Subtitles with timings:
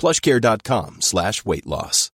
[0.00, 2.10] plushcare.com slash weight loss.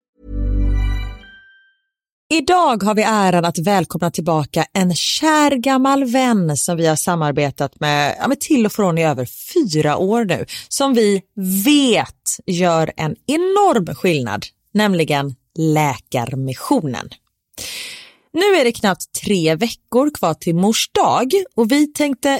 [2.30, 7.80] Idag har vi äran att välkomna tillbaka en kär gammal vän som vi har samarbetat
[7.80, 11.22] med, ja, med till och från i över fyra år nu, som vi
[11.66, 17.10] vet gör en enorm skillnad, nämligen Läkarmissionen.
[18.34, 22.40] Nu är det knappt tre veckor kvar till mors dag och vi tänkte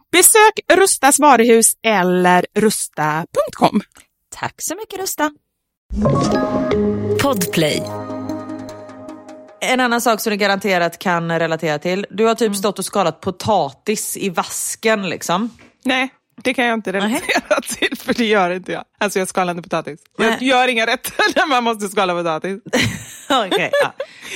[0.11, 3.81] Besök Rustas varuhus eller rusta.com.
[4.35, 5.31] Tack så mycket Rusta.
[7.21, 7.83] Podplay.
[9.61, 12.05] En annan sak som du garanterat kan relatera till.
[12.09, 15.49] Du har typ stått och skalat potatis i vasken liksom.
[15.83, 16.09] Nej,
[16.43, 18.83] det kan jag inte relatera till för det gör inte jag.
[18.99, 19.99] Alltså jag skalar inte potatis.
[20.17, 20.37] Jag Nej.
[20.41, 22.59] gör inga rätter när man måste skala potatis.
[23.29, 23.93] Okej, ja.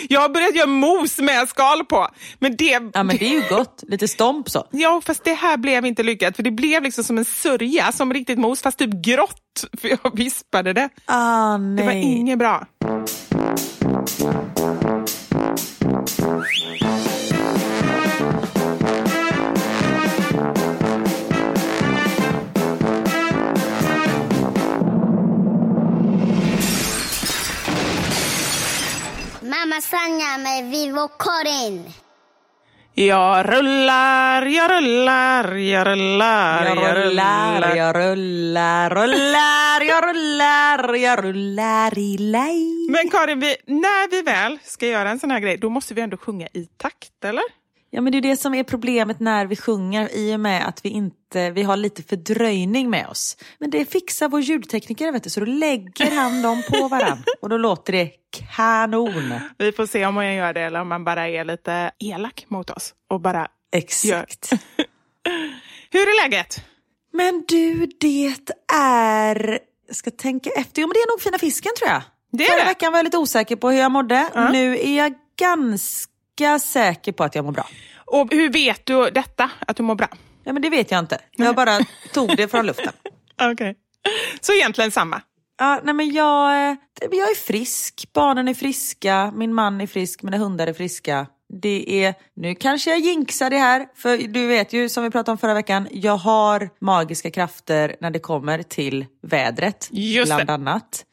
[0.09, 2.07] Jag har börjat göra mos med skal på.
[2.39, 4.67] Men det, ja men det är ju gott, lite stomp så.
[4.71, 6.35] Ja, fast det här blev inte lyckat.
[6.35, 9.65] För det blev liksom som en sörja, som riktigt mos, fast typ grått.
[9.81, 10.89] För jag vispade det.
[11.05, 12.03] Ah Det var nej.
[12.03, 12.65] inget bra.
[29.81, 31.93] Sanja med Vivo Karin.
[32.93, 41.99] Jag rullar, jag rullar, jag rullar, Jag rullar, jag rullar, rullar, jag rullar, jag rullar
[41.99, 42.87] i lej.
[42.89, 46.01] Men Karin, vi, när vi väl ska göra en sån här grej, då måste vi
[46.01, 47.43] ändå sjunga i takt, eller?
[47.95, 50.85] Ja men det är det som är problemet när vi sjunger i och med att
[50.85, 53.37] vi inte, vi har lite fördröjning med oss.
[53.59, 57.49] Men det fixar vår ljudtekniker vet du, så då lägger han dem på varann och
[57.49, 58.11] då låter det
[58.55, 59.33] kanon.
[59.57, 62.69] Vi får se om man gör det eller om man bara är lite elak mot
[62.69, 64.51] oss och bara Exakt.
[65.91, 66.65] Hur är läget?
[67.13, 68.35] Men du, det
[68.73, 72.01] är, jag ska tänka efter, jo men det är nog fina fisken tror jag.
[72.31, 72.65] Det är Förra det.
[72.65, 74.29] veckan var jag lite osäker på hur jag mådde.
[74.51, 77.67] Nu är jag ganska säker på att jag mår bra.
[78.05, 80.07] Och hur vet du detta, att du mår bra?
[80.43, 81.19] Ja men det vet jag inte.
[81.31, 81.79] Jag bara
[82.13, 82.93] tog det från luften.
[83.51, 83.75] Okej.
[84.41, 85.21] Så egentligen samma?
[85.59, 90.23] Ja, nej men jag, eh, jag är frisk, barnen är friska, min man är frisk,
[90.23, 91.27] mina hundar är friska.
[91.61, 95.31] Det är, nu kanske jag jinxar det här, för du vet ju som vi pratade
[95.31, 100.53] om förra veckan, jag har magiska krafter när det kommer till vädret, Just bland det.
[100.53, 101.05] annat.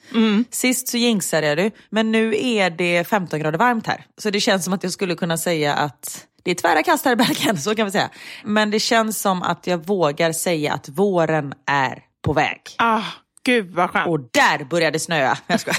[0.50, 4.04] Sist så jinxade jag du, men nu är det 15 grader varmt här.
[4.18, 7.12] Så det känns som att jag skulle kunna säga att det är tvära kast här
[7.12, 8.10] i Bergen, så kan vi säga.
[8.44, 12.60] Men det känns som att jag vågar säga att våren är på väg.
[12.78, 13.02] Ah,
[13.44, 14.08] gud vad skönt.
[14.08, 15.38] Och där började det snöa.
[15.46, 15.78] Jag skojar.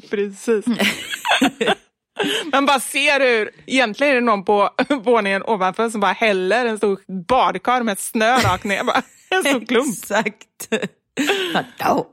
[0.10, 0.64] Precis.
[2.52, 6.78] Man bara ser hur, egentligen är det någon på våningen ovanför som bara häller en
[6.78, 8.84] stor badkar med snö rakt ner.
[8.84, 9.94] Bara, en stor klump.
[9.94, 10.68] Exakt.
[11.78, 12.06] Ja.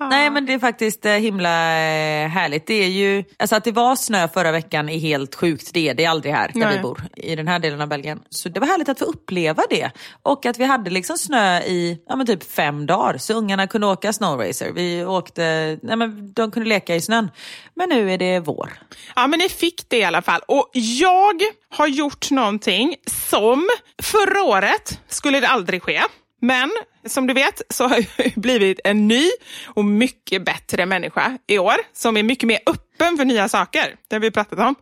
[0.00, 2.66] Nej men det är faktiskt eh, himla eh, härligt.
[2.66, 5.70] Det är ju, alltså att det var snö förra veckan är helt sjukt.
[5.74, 6.76] Det är det aldrig här där Nej.
[6.76, 8.20] vi bor, i den här delen av Belgien.
[8.30, 9.90] Så det var härligt att få uppleva det.
[10.22, 13.18] Och att vi hade liksom snö i ja, men typ fem dagar.
[13.18, 14.72] Så ungarna kunde åka snowracer.
[14.72, 17.30] Vi åkte, nej men de kunde leka i snön.
[17.74, 18.72] Men nu är det vår.
[19.16, 20.40] Ja, men ni fick det i alla fall.
[20.48, 22.94] Och jag har gjort någonting
[23.30, 23.68] som
[24.02, 26.02] förra året skulle det aldrig ske.
[26.40, 26.70] Men
[27.08, 29.30] som du vet så har jag blivit en ny
[29.66, 33.94] och mycket bättre människa i år som är mycket mer öppen för nya saker.
[34.08, 34.74] Det har vi pratat om.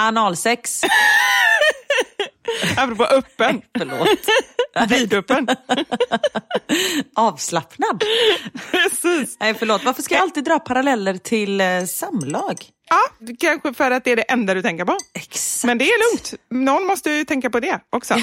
[0.00, 0.82] Analsex.
[2.76, 3.62] Apropå öppen.
[3.78, 4.08] Förlåt.
[4.88, 5.48] Vidöppen.
[7.14, 8.04] Avslappnad.
[8.70, 9.36] Precis.
[9.40, 12.64] Nej förlåt, varför ska jag alltid dra paralleller till eh, samlag?
[12.88, 14.96] Ja, kanske för att det är det enda du tänker på.
[15.14, 15.64] Exakt.
[15.64, 16.34] Men det är lugnt.
[16.50, 18.14] Någon måste ju tänka på det också.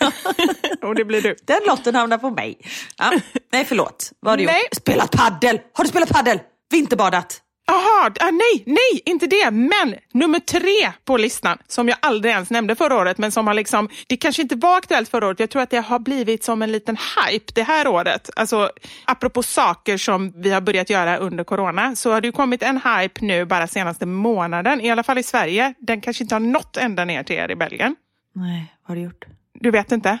[0.82, 1.36] och det blir du.
[1.44, 2.58] Den lotten hamnar på mig.
[2.98, 3.12] Ja.
[3.52, 4.62] Nej förlåt, vad har du Nej.
[4.62, 4.74] gjort?
[4.74, 5.60] Spelat paddel!
[5.72, 6.40] Har du spelat paddel?
[6.70, 7.42] Vinterbadat?
[7.70, 9.50] Jaha, ah, nej, nej, inte det.
[9.50, 13.54] Men nummer tre på listan, som jag aldrig ens nämnde förra året, men som har
[13.54, 16.62] liksom, det kanske inte var aktuellt förra året, jag tror att det har blivit som
[16.62, 18.30] en liten hype det här året.
[18.36, 18.70] Alltså,
[19.04, 22.76] apropå saker som vi har börjat göra under corona, så har det ju kommit en
[22.76, 25.74] hype nu bara senaste månaden, i alla fall i Sverige.
[25.78, 27.96] Den kanske inte har nått ända ner till er i Belgien.
[28.34, 29.24] Nej, vad har du gjort?
[29.60, 30.18] Du vet inte?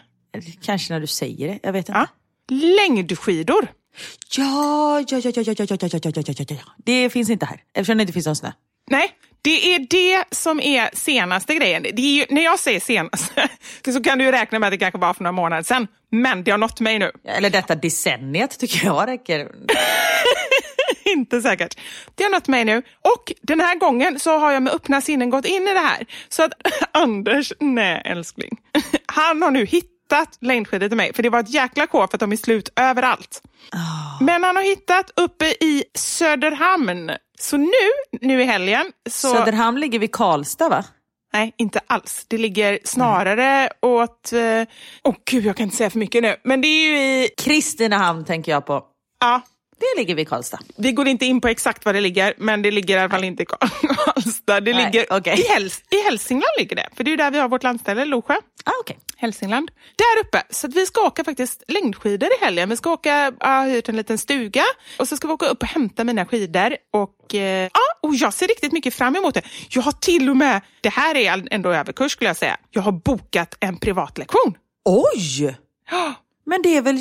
[0.62, 1.98] Kanske när du säger det, jag vet inte.
[1.98, 2.06] Ja.
[2.56, 3.68] Längdskidor.
[4.36, 6.56] Ja, ja, ja, ja, ja, ja, ja, ja, ja, ja, ja, ja.
[6.76, 8.52] Det finns inte här, eftersom det inte finns någon snö.
[8.90, 9.10] Nej,
[9.42, 11.82] det är det som är senaste grejen.
[11.82, 13.48] Det är ju, när jag säger senaste
[13.84, 15.86] så kan du ju räkna med att det kanske var för några månader sedan.
[16.10, 17.10] Men det har nått mig nu.
[17.24, 19.48] Eller detta decenniet tycker jag räcker.
[21.04, 21.78] Inte säkert.
[22.14, 22.76] Det har nått mig nu.
[23.14, 26.06] Och den här gången så har jag med öppna sinnen gått in i det här.
[26.28, 26.52] Så att
[26.92, 28.58] Anders, nej älskling,
[29.10, 31.12] han har nu hittat längdskidor till mig.
[31.14, 33.42] För det var ett jäkla kår för att de är slut överallt.
[34.20, 37.10] Men han har hittat uppe i Söderhamn.
[37.38, 37.70] Så nu,
[38.20, 39.34] nu i helgen så...
[39.34, 40.84] Söderhamn ligger vid Karlstad va?
[41.32, 42.24] Nej, inte alls.
[42.28, 44.30] Det ligger snarare åt...
[44.32, 44.66] Åh eh,
[45.04, 46.36] oh, gud, jag kan inte säga för mycket nu.
[46.44, 47.28] Men det är ju i...
[47.36, 48.84] Kristinehamn tänker jag på.
[49.20, 49.40] Ja,
[49.80, 50.58] Det ligger vid Karlstad.
[50.76, 53.24] vi går inte in på exakt var det ligger, men det ligger i alla fall
[53.24, 54.60] inte i Karlstad.
[54.60, 55.40] Det Nej, ligger okej.
[55.40, 56.88] i, Häls i Hälsingland ligger det.
[56.96, 58.34] För det är där vi har vårt landställe, Losjö.
[58.64, 58.98] Ah, okej.
[59.16, 59.70] Hälsingland.
[59.96, 60.42] Där uppe.
[60.50, 62.68] Så vi ska åka faktiskt längdskidor i helgen.
[62.68, 64.64] Vi ska åka, jag har hyrt en liten stuga
[64.98, 66.76] och så ska vi åka upp och hämta mina skidor.
[66.92, 67.68] Och, eh,
[68.02, 69.42] och jag ser riktigt mycket fram emot det.
[69.68, 72.92] Jag har till och med, det här är ändå överkurs skulle jag säga, jag har
[72.92, 74.54] bokat en privatlektion.
[74.84, 75.56] Oj!
[76.46, 76.96] Men det är väl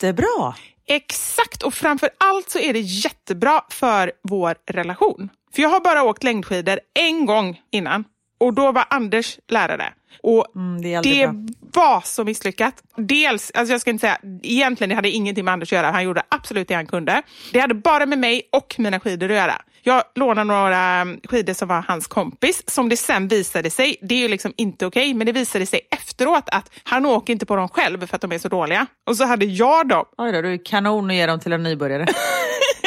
[0.00, 0.54] jättebra?
[0.86, 5.28] Exakt, och framför allt så är det jättebra för vår relation.
[5.54, 8.04] För jag har bara åkt längdskidor en gång innan
[8.40, 9.92] och då var Anders lärare.
[10.22, 11.26] Och Mm, det det
[11.74, 12.74] var så misslyckat.
[12.96, 15.90] Dels, alltså jag ska inte säga, egentligen det hade ingenting med Anders att göra.
[15.90, 17.22] Han gjorde absolut det han kunde.
[17.52, 19.62] Det hade bara med mig och mina skidor att göra.
[19.82, 24.18] Jag lånade några skidor som var hans kompis, som det sen visade sig, det är
[24.18, 27.68] ju liksom inte okej, men det visade sig efteråt att han åker inte på dem
[27.68, 28.86] själv för att de är så dåliga.
[29.08, 30.04] Och så hade jag dem.
[30.18, 32.06] Oj då, du är kanon att ge dem till en nybörjare.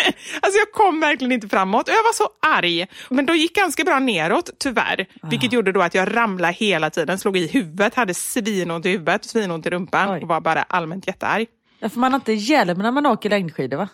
[0.42, 2.88] Alltså jag kom verkligen inte framåt och jag var så arg.
[3.10, 5.06] Men då gick ganska bra neråt tyvärr.
[5.30, 9.26] Vilket gjorde då att jag ramlade hela tiden, slog i huvudet, hade svinont i huvudet,
[9.26, 10.22] svinont i rumpan Oj.
[10.22, 11.48] och var bara allmänt jättearg.
[11.80, 13.88] Därför man har inte hjälm när man åker längdskidor va?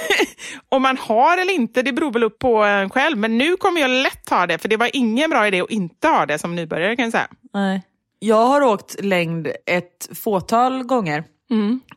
[0.68, 3.18] Om man har eller inte, det beror väl upp på en själv.
[3.18, 6.08] Men nu kommer jag lätt ha det, för det var ingen bra idé att inte
[6.08, 7.28] ha det som nybörjare kan jag säga.
[7.54, 7.82] Nej.
[8.18, 11.24] Jag har åkt längd ett fåtal gånger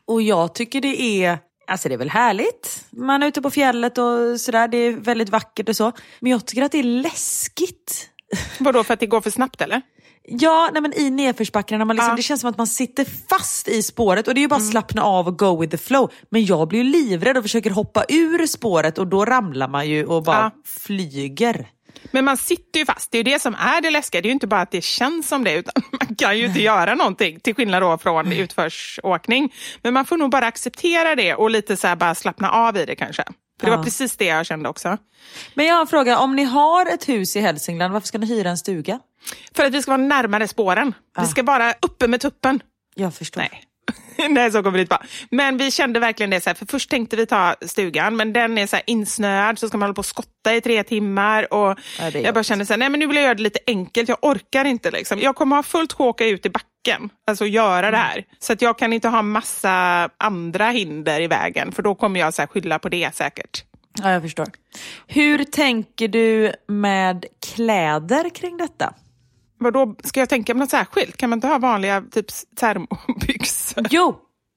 [0.04, 2.84] och jag tycker det är Alltså det är väl härligt.
[2.90, 4.68] Man är ute på fjället och sådär.
[4.68, 5.92] Det är väldigt vackert och så.
[6.20, 8.10] Men jag tycker att det är läskigt.
[8.58, 9.82] Vadå, för att det går för snabbt eller?
[10.30, 12.16] Ja, nej men i nedförsbackarna, man liksom, Ja.
[12.16, 14.70] det känns som att man sitter fast i spåret och det är ju bara att
[14.70, 16.12] slappna av och go with the flow.
[16.30, 20.04] Men jag blir ju livrädd och försöker hoppa ur spåret och då ramlar man ju
[20.06, 20.62] och bara Ja.
[20.64, 21.68] flyger.
[22.10, 24.20] Men man sitter ju fast, det är ju det som är det läskiga.
[24.22, 26.62] Det är ju inte bara att det känns som det, utan man kan ju inte
[26.62, 27.40] göra någonting.
[27.40, 29.54] Till skillnad då från utförsåkning.
[29.82, 32.84] Men man får nog bara acceptera det och lite så här bara slappna av i
[32.84, 33.24] det kanske.
[33.60, 33.76] För det Ja.
[33.76, 34.98] var precis det jag kände också.
[35.54, 38.26] Men jag har en fråga, om ni har ett hus i Hälsingland, varför ska ni
[38.26, 39.00] hyra en stuga?
[39.54, 40.94] För att vi ska vara närmare spåren.
[41.20, 42.62] Vi ska vara uppe med tuppen.
[42.94, 43.40] Jag förstår.
[43.40, 43.62] Nej.
[44.28, 45.06] Nej, så kommer det inte vara.
[45.30, 46.40] Men vi kände verkligen det.
[46.40, 49.68] Så här, för först tänkte vi ta stugan, men den är så här insnöad, så
[49.68, 51.52] ska man hålla på och skotta i tre timmar.
[51.54, 53.60] Och Ja, jag bara kände så här, nej men nu vill jag göra det lite
[53.66, 54.08] enkelt.
[54.08, 54.90] Jag orkar inte.
[54.90, 55.18] Liksom.
[55.20, 57.92] Jag kommer ha fullt sjå åka ut i backen, alltså göra Mm.
[57.92, 58.24] det här.
[58.38, 62.34] Så att jag kan inte ha massa andra hinder i vägen, för då kommer jag
[62.34, 63.64] så här, skylla på det säkert.
[64.02, 64.46] Ja, jag förstår.
[65.06, 68.94] Hur tänker du med kläder kring detta?
[69.58, 71.16] Vadå, ska jag tänka på något särskilt?
[71.16, 73.86] Kan man inte ha vanliga typ termobyxor?
[73.90, 74.16] Jo,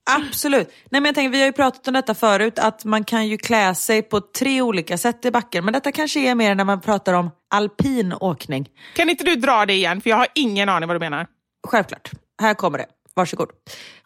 [0.10, 0.68] Absolut.
[0.90, 3.38] Nej, men jag tänker, vi har ju pratat om detta förut, att man kan ju
[3.38, 5.66] klä sig på tre olika sätt i backen.
[5.66, 8.70] Men detta kanske är mer när man pratar om alpin åkning.
[8.96, 10.02] Kan inte du dra det igen?
[10.02, 11.28] För jag har ingen aning vad du menar.
[11.68, 12.12] Självklart.
[12.42, 12.86] Här kommer det.
[13.14, 13.50] Varsågod.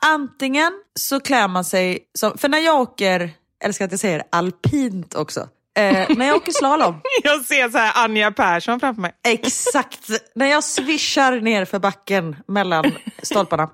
[0.05, 3.29] Antingen så klär man sig som, för när jag åker,
[3.63, 7.01] älskar att jag säger alpint också, eh, när jag åker slalom.
[7.23, 9.11] Jag ser så här Anja Persson framför mig.
[9.27, 12.91] Exakt, när jag svischar ner för backen mellan
[13.23, 13.69] stolparna.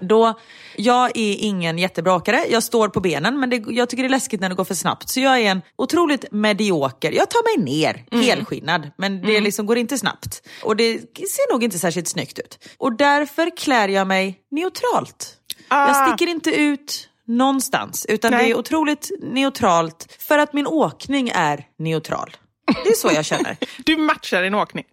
[0.00, 0.38] Då,
[0.76, 4.10] jag är ingen jättebra åkare, jag står på benen men det, jag tycker det är
[4.10, 5.08] läskigt när det går för snabbt.
[5.08, 8.24] Så jag är en otroligt medioker, jag tar mig ner Mm.
[8.26, 10.42] helskinnad men det liksom går inte snabbt.
[10.62, 12.58] Och det ser nog inte särskilt snyggt ut.
[12.78, 15.36] Och därför klär jag mig neutralt.
[15.68, 16.06] Jag Ah.
[16.06, 18.44] sticker inte ut någonstans utan Nej.
[18.44, 22.36] det är otroligt neutralt för att min åkning är neutral.
[22.84, 23.56] Det är så jag känner.
[23.84, 24.84] Du matchar din åkning.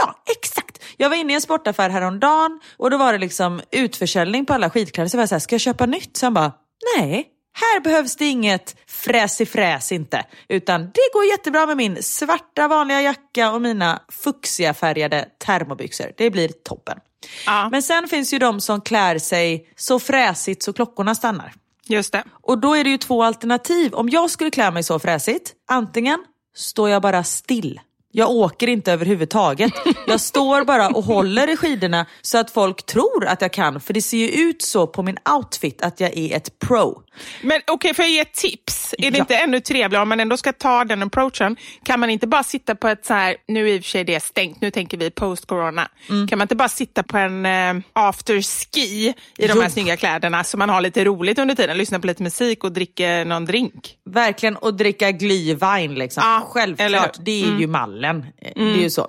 [0.00, 0.82] Ja, exakt.
[0.96, 4.70] Jag var inne i en sportaffär häromdagen och då var det liksom utförsäljning på alla
[4.70, 5.08] skidkläder.
[5.08, 6.16] Så var jag såhär, ska jag köpa nytt?
[6.16, 6.52] Så han bara,
[6.96, 7.26] nej.
[7.58, 10.24] Här behövs det inget fräs i fräs inte.
[10.48, 16.12] Utan det går jättebra med min svarta vanliga jacka och mina fuchsia färgade termobyxor.
[16.16, 16.98] Det blir toppen.
[17.46, 17.68] Ja.
[17.70, 21.52] Men sen finns ju de som klär sig så fräsigt så klockorna stannar.
[21.88, 22.24] Just det.
[22.42, 23.94] Och då är det ju två alternativ.
[23.94, 26.24] Om jag skulle klä mig så fräsigt, antingen
[26.54, 27.80] står jag bara still.
[28.12, 29.72] Jag åker inte överhuvudtaget.
[30.06, 33.80] Jag står bara och håller i skidorna så att folk tror att jag kan.
[33.80, 37.02] För det ser ju ut så på min outfit att jag är ett pro.
[37.42, 38.94] Men okej, får jag ge ett tips?
[38.98, 39.22] Är det Ja.
[39.22, 41.56] inte ännu trevligare om man ändå ska ta den approachen?
[41.84, 44.04] Kan man inte bara sitta på ett så här, nu är i och för sig
[44.04, 45.88] det stängt, nu tänker vi post-corona.
[46.10, 46.28] Mm.
[46.28, 49.70] Kan man inte bara sitta på en eh, after-ski i de här Jo.
[49.70, 53.24] snygga kläderna så man har lite roligt under tiden, lyssna på lite musik och dricka
[53.26, 53.94] någon drink?
[54.10, 56.22] Verkligen, och dricka glühwein liksom.
[56.22, 56.40] Hur?
[56.40, 58.05] Självklart, det är ju mallen.
[58.10, 58.22] Eh,
[58.54, 59.08] Det är ju så.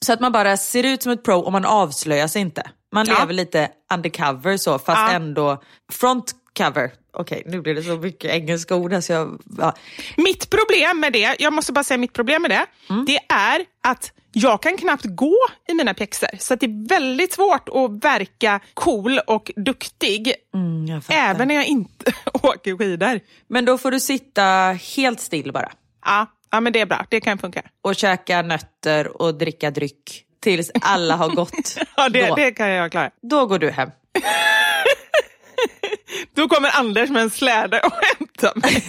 [0.00, 2.70] Så att man bara ser ut som ett pro och man avslöjar sig inte.
[2.92, 3.18] Man Ja.
[3.20, 5.10] lever lite undercover så, fast Ja.
[5.12, 5.62] ändå
[5.92, 6.90] front cover.
[7.14, 9.40] Okej, nu blir det så mycket engelska ord här så jag...
[9.58, 9.74] Ja.
[10.16, 13.04] Mitt problem med det, jag måste bara säga mitt problem med det, Mm.
[13.04, 15.36] det är att jag kan knappt gå
[15.68, 16.28] i mina pjäxor.
[16.38, 21.66] Så att det är väldigt svårt att verka cool och duktig, Mm, även när jag
[21.66, 22.12] inte
[22.42, 23.20] åker skidor.
[23.48, 24.42] Men då får du sitta
[24.96, 25.72] helt still bara
[26.04, 27.06] Ja, ja, men det är bra.
[27.08, 27.62] Det kan funka.
[27.82, 31.76] och käka nötter och dricka dryck tills alla har gått.
[31.96, 33.10] Ja, det, då, det kan jag klara.
[33.22, 33.90] då går du hem.
[36.34, 38.84] Då kommer Anders med en släde och hämtar mig.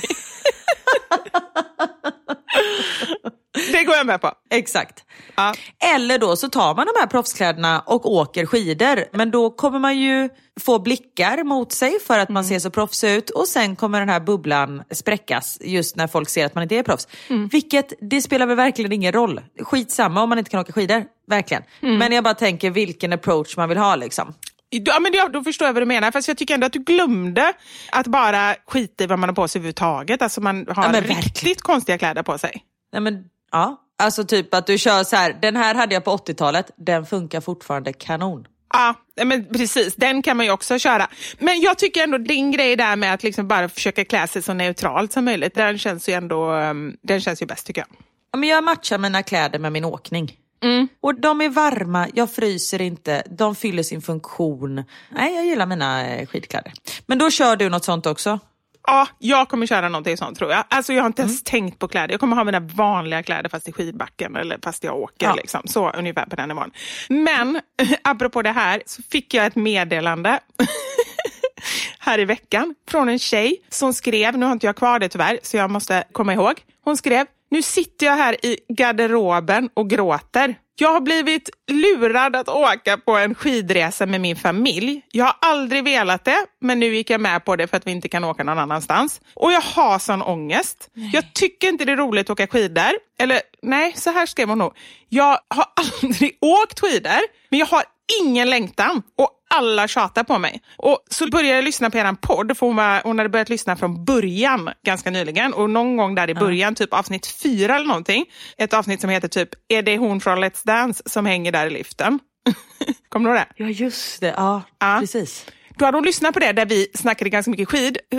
[3.71, 4.33] det går jag med på.
[4.49, 5.02] Exakt.
[5.35, 5.53] Ja.
[5.95, 9.05] Eller då så tar man de här proffskläderna och åker skidor.
[9.17, 13.11] Men då kommer man ju få blickar mot sig för att man ser så proffsig
[13.15, 16.75] ut och sen kommer den här bubblan spräckas just när folk ser att man inte
[16.75, 17.07] är proffs.
[17.51, 19.41] Vilket, det spelar väl verkligen ingen roll.
[19.61, 21.63] Skitsamma om man inte kan åka skidor, verkligen.
[21.81, 24.33] Men jag bara tänker vilken approach man vill ha liksom.
[24.69, 26.11] Ja, men då förstår jag vad du menar.
[26.11, 27.53] Fast jag tycker ändå att du glömde
[27.91, 30.21] att bara skita i vad man har på sig överhuvudtaget.
[30.21, 31.55] Alltså man har Ja, riktigt verkligen.
[31.55, 32.63] konstiga kläder på sig.
[32.93, 33.79] Nej, men, ja.
[34.03, 37.41] Alltså typ att du kör så här, den här hade jag på 80-talet, den funkar
[37.41, 38.47] fortfarande kanon.
[38.73, 39.95] Ja, men precis.
[39.95, 41.07] Den kan man ju också köra.
[41.39, 44.53] Men jag tycker ändå din grej där med att liksom bara försöka klä sig så
[44.53, 47.87] neutralt som möjligt, den känns ju ändå um, den känns ju bäst tycker jag.
[48.31, 50.37] Ja, men jag matchar mina kläder med min åkning.
[50.63, 50.87] Mm.
[51.01, 54.83] Och de är varma, jag fryser inte, de fyller sin funktion.
[55.09, 56.73] Nej, jag gillar mina eh, skidkläder.
[57.05, 58.39] Men då kör du något sånt också?
[58.87, 60.63] Ja, jag kommer köra någonting sånt tror jag.
[60.69, 61.29] Alltså jag har inte Mm.
[61.29, 62.11] ens tänkt på kläder.
[62.13, 65.27] Jag kommer ha mina vanliga kläder fast i skidbacken eller fast jag åker.
[65.27, 65.33] Ja.
[65.35, 65.61] Liksom.
[65.65, 66.71] Så ungefär på den nivån.
[67.09, 67.61] Men
[68.03, 70.39] apropå det här så fick jag ett meddelande
[71.99, 75.39] här i veckan från en tjej som skrev, nu har inte jag kvar det tyvärr
[75.43, 76.53] så jag måste komma ihåg.
[76.83, 80.55] Hon skrev, nu sitter jag här i garderoben och gråter.
[80.75, 85.01] Jag har blivit lurad att åka på en skidresa med min familj.
[85.11, 87.91] Jag har aldrig velat det, men nu gick jag med på det för att vi
[87.91, 89.21] inte kan åka någon annanstans.
[89.33, 90.89] Och jag har sån ångest.
[91.13, 92.91] Jag tycker inte det är roligt att åka skidor.
[93.19, 94.73] Eller nej, så här skrev hon nog.
[95.09, 95.65] Jag har
[96.01, 97.83] aldrig åkt skidor, men jag har
[98.21, 100.61] ingen längtan och alla tjatar på mig.
[100.77, 103.75] Och så började jag lyssna på er podd, för hon, var, hon hade börjat lyssna
[103.75, 105.53] från början ganska nyligen.
[105.53, 108.25] Och någon gång där i början, typ avsnitt fyra eller någonting,
[108.57, 111.69] ett avsnitt som heter typ Är det hon från Let's Dance som hänger där i
[111.69, 112.19] liften?
[113.09, 113.63] Kommer du ihåg det?
[113.63, 114.33] Ja, just det.
[114.37, 114.97] Ja, Ja.
[114.99, 115.45] precis.
[115.77, 117.97] Då hade hon lyssnat på det där vi snackade ganska mycket skid.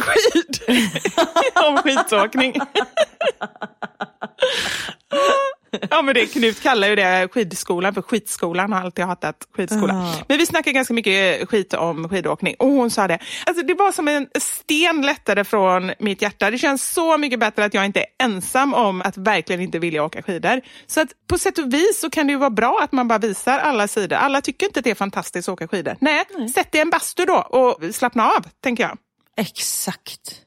[0.00, 0.60] skid.
[1.68, 2.54] Om skidåkning.
[5.90, 9.96] Ja, men det, Knut kallar ju det skidskolan för skitskolan har alltid hatat skidskolan.
[9.96, 10.14] Ah.
[10.28, 13.18] Men vi snackar ganska mycket skit om skidåkning och hon sa det.
[13.46, 16.50] Alltså, det var som en sten lättare från mitt hjärta.
[16.50, 20.04] Det känns så mycket bättre att jag inte är ensam om att verkligen inte vilja
[20.04, 20.60] åka skidor.
[20.86, 23.18] Så att på sätt och vis så kan det ju vara bra att man bara
[23.18, 24.16] visar alla sidor.
[24.16, 25.96] Alla tycker inte att det är fantastiskt att åka skidor.
[26.00, 28.98] Nej, sätt dig i en bastu då och slappna av, tänker jag.
[29.36, 30.42] Exakt.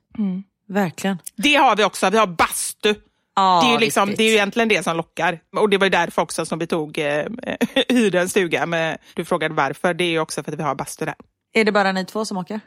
[0.67, 1.17] Verkligen.
[1.35, 2.95] Det har vi också, vi har bastu.
[3.39, 4.17] Ja, det, är ju liksom, riktigt.
[4.17, 5.39] det är egentligen det som lockar.
[5.57, 7.25] Och det var ju därför också som vi tog eh,
[7.89, 8.65] hyrde en stuga.
[8.65, 9.93] Men du frågade varför.
[9.93, 11.15] Det är ju också för att vi har bastu där.
[11.53, 12.59] Är det bara ni två som åker?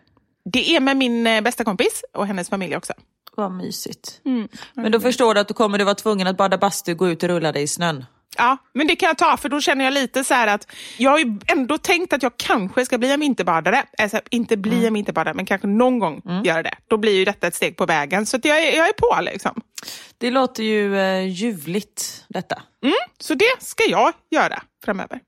[0.45, 2.93] Det är med min eh, bästa kompis och hennes familj också.
[3.37, 4.21] Vad mysigt.
[4.75, 7.23] Men då förstår du att du kommer du vara tvungen att bada bastu, gå ut
[7.23, 8.05] och rulla dig i snön.
[8.37, 11.11] Ja, men det kan jag ta för då känner jag lite så här att jag
[11.11, 13.85] har ju ändå tänkt att jag kanske ska bli en vinterbadare.
[13.99, 16.75] Alltså inte bli en vinterbadare, men kanske någon gång göra det.
[16.89, 18.27] Då blir ju detta ett steg på vägen.
[18.27, 19.61] Så jag, är, jag är på liksom.
[20.19, 22.63] Det låter ju eh, ljuvligt detta.
[23.21, 25.21] Så det ska jag göra framöver.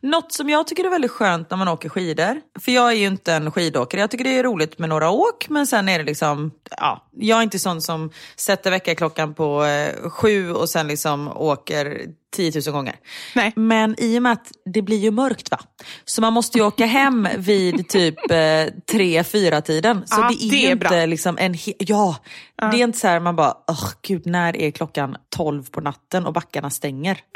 [0.00, 3.06] Något som jag tycker är väldigt skönt när man åker skidor, för jag är ju
[3.06, 6.04] inte en skidåkare, jag tycker det är roligt med några åk men sen är det
[6.04, 11.28] liksom, ja, jag är inte sån som sätter väckarklockan på eh, sju och sen liksom
[11.36, 12.96] åker 10 000 gånger.
[13.34, 13.52] Nej.
[13.56, 15.58] Men i och med att det blir ju mörkt va,
[16.04, 20.02] så man måste ju åka hem vid typ eh, tre, fyra tiden.
[20.06, 21.06] Så Ja, det är det är inte bra.
[21.06, 22.16] liksom en, he- ja,
[22.56, 26.26] det är inte så här man bara, åh gud när är klockan 12 på natten
[26.26, 27.18] och backarna stänger.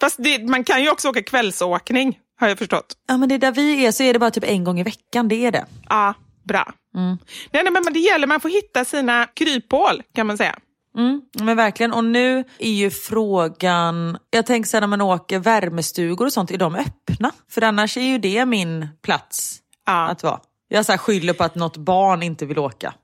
[0.00, 2.94] Fast det, man kan ju också åka kvällsåkning, har jag förstått.
[3.08, 4.82] Ja men det är där vi är så är det bara typ en gång i
[4.82, 5.66] veckan, det är det.
[5.88, 6.72] Ja, bra.
[6.94, 7.18] Nej,
[7.52, 10.58] nej, men det gäller, man får hitta sina kryphål kan man säga.
[10.98, 15.38] Mm, men verkligen, och nu är ju frågan, jag tänker så här, när man åker
[15.38, 17.30] värmestugor och sånt, är de öppna?
[17.50, 20.08] För annars är ju det min plats Ja.
[20.08, 20.40] att vara.
[20.68, 22.94] Jag så skyller på att något barn inte vill åka.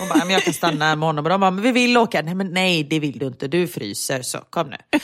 [0.00, 2.22] Och bara, men jag kan stanna med honom och de bara, men vi vill åka.
[2.22, 4.76] Nej men nej det vill du inte, du fryser så kom nu.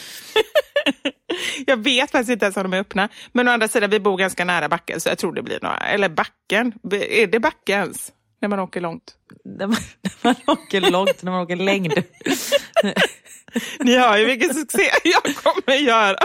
[1.66, 3.08] Jag vet faktiskt inte ens om de är öppna.
[3.32, 5.76] Men å andra sidan, vi bor ganska nära backen så jag tror det blir några.
[5.76, 8.12] Eller backen, är det backe ens?
[8.40, 9.14] När man åker långt.
[9.44, 9.76] När man,
[10.22, 11.92] när man åker långt, när man åker längd.
[13.80, 16.16] Ni hör ju vilken succé jag kommer göra.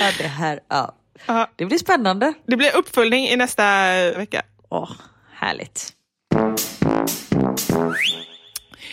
[0.00, 0.96] Ja, det här, ja.
[1.26, 1.50] Ja.
[1.56, 2.34] Det blir spännande.
[2.46, 3.64] Det blir uppföljning i nästa
[4.16, 4.42] vecka.
[4.68, 4.90] Åh,
[5.34, 5.92] härligt.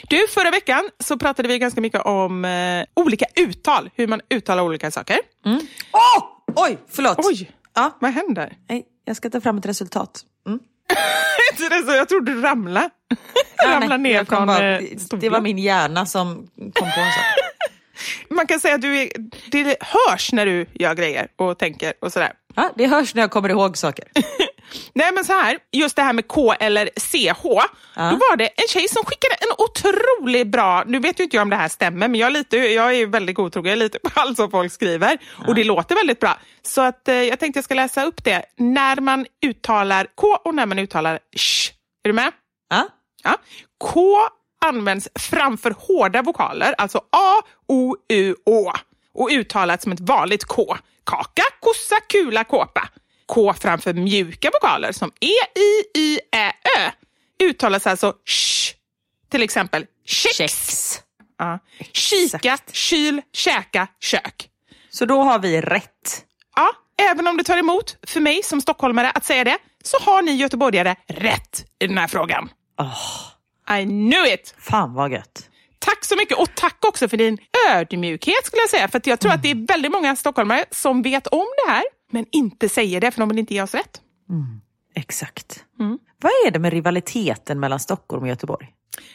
[0.08, 3.90] Du, förra veckan så pratade vi ganska mycket om eh, olika uttal.
[3.96, 5.18] Hur man uttalar olika saker.
[5.46, 6.26] Åh!
[6.56, 7.18] Oj, förlåt.
[7.26, 7.98] Oj, Ja.
[8.00, 8.54] vad händer?
[8.70, 10.22] Nej, jag ska ta fram ett resultat.
[10.48, 10.60] Mm.
[11.52, 12.90] Inte det så jag trodde du ramlade.
[13.58, 17.12] Ja, ramlade nej, ner från bara, eh, det var min hjärna som kom på en
[17.12, 17.26] sak.
[18.30, 19.10] Man kan säga att du är,
[19.52, 22.32] det hörs när du gör grejer och tänker och sådär.
[22.56, 24.06] Ja, det hörs när jag kommer ihåg saker.
[24.94, 27.44] Nej men så här, just det här med K eller CH.
[27.96, 31.42] Då var det en tjej som skickade en otroligt bra, nu vet ju inte jag
[31.42, 34.38] om det här stämmer, men jag, ju- jag är väldigt godtrogen, jag litar på allt
[34.38, 35.18] som folk skriver.
[35.48, 36.38] Och det låter väldigt bra.
[36.62, 38.46] Så att, eh, jag tänkte jag ska läsa upp det.
[38.58, 41.72] När man uttalar K och när man uttalar sh.
[42.04, 42.32] Är du med?
[42.70, 42.88] Ja?
[43.24, 43.38] Ja.
[43.84, 44.18] K
[44.66, 48.74] används framför hårda vokaler, alltså A, O, U, Å
[49.14, 50.78] och uttalat som ett vanligt K.
[51.04, 52.90] Kaka, kossa, kula, kåpa.
[53.26, 56.92] K framför mjuka vokaler som E, I, Y, Ä, Ö
[57.44, 58.74] uttalas alltså sh.
[59.32, 59.86] Till exempel.
[60.06, 61.02] Kex.
[61.38, 61.60] Ja.
[61.94, 64.50] Kika, kyl, käka, kök.
[64.90, 66.26] Så då har vi rätt.
[66.56, 66.72] Ja,
[67.12, 70.32] även om det tar emot för mig som stockholmare att säga det, så har ni
[70.32, 72.50] göteborgare rätt i den här frågan.
[73.72, 74.56] I knew it!
[74.58, 75.50] Fan vad gött.
[75.80, 77.38] Tack så mycket och tack också för din
[77.70, 78.88] ödmjukhet skulle jag säga.
[78.88, 81.84] För att jag tror att det är väldigt många stockholmare som vet om det här
[82.12, 84.02] men inte säger det för de vill inte ge oss rätt.
[84.96, 85.66] Exakt.
[86.22, 88.68] Vad är det med rivaliteten mellan Stockholm och Göteborg?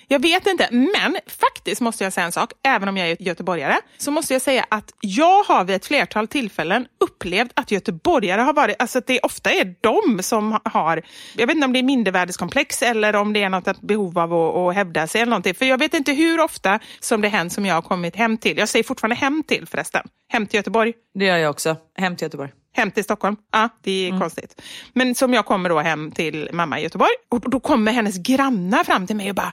[0.08, 2.52] Jag vet inte, men faktiskt måste jag säga en sak.
[2.62, 6.28] Även om jag är göteborgare så måste jag säga att jag har vid ett flertal
[6.28, 11.02] tillfällen upplevt att göteborgare har varit, alltså att det ofta är de som har,
[11.36, 14.56] jag vet inte om det är mindervärdeskomplex eller om det är något behov av att,
[14.56, 15.54] att hävda sig eller någonting.
[15.54, 18.58] För jag vet inte hur ofta som det hänt som jag har kommit hem till.
[18.58, 20.08] Jag säger fortfarande hem till förresten.
[20.28, 20.92] Hem till Göteborg.
[21.18, 21.76] Det gör jag också.
[21.98, 22.50] Hem till Göteborg.
[22.76, 23.36] Hem till Stockholm.
[23.52, 24.62] Ja, det är konstigt.
[24.92, 28.84] Men som jag kommer då hem till mamma i Göteborg och då kommer hennes grannar
[28.84, 29.52] fram till mig och bara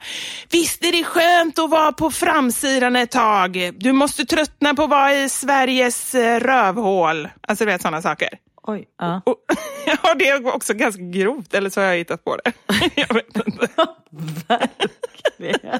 [0.51, 3.71] Visst är det skönt att vara på framsidan ett tag.
[3.77, 7.29] Du måste tröttna på att vara i Sveriges eh, rövhål.
[7.41, 8.29] Alltså du vet sådana saker.
[8.63, 8.87] Oj.
[8.99, 9.21] Ja.
[9.25, 9.35] Och,
[9.85, 12.51] ja, det är också ganska grovt, eller så har jag hittat på det.
[12.95, 13.67] jag vet inte.
[14.47, 15.79] Verkligen.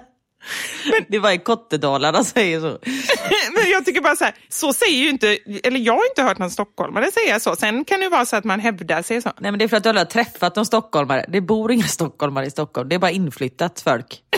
[1.08, 2.68] Det var i Kottedalarna säger så.
[3.56, 6.38] Men jag tycker bara så här, så säger ju inte, eller jag har inte hört
[6.38, 7.56] någon stockholmare säga så.
[7.56, 9.32] Sen kan det vara så att man hävdar sig så.
[9.40, 11.26] Nej men det är för att du aldrig har träffat någon stockholmare.
[11.28, 12.90] Det bor inga stockholmare i Stockholm.
[12.90, 14.20] Det är bara inflyttat folk.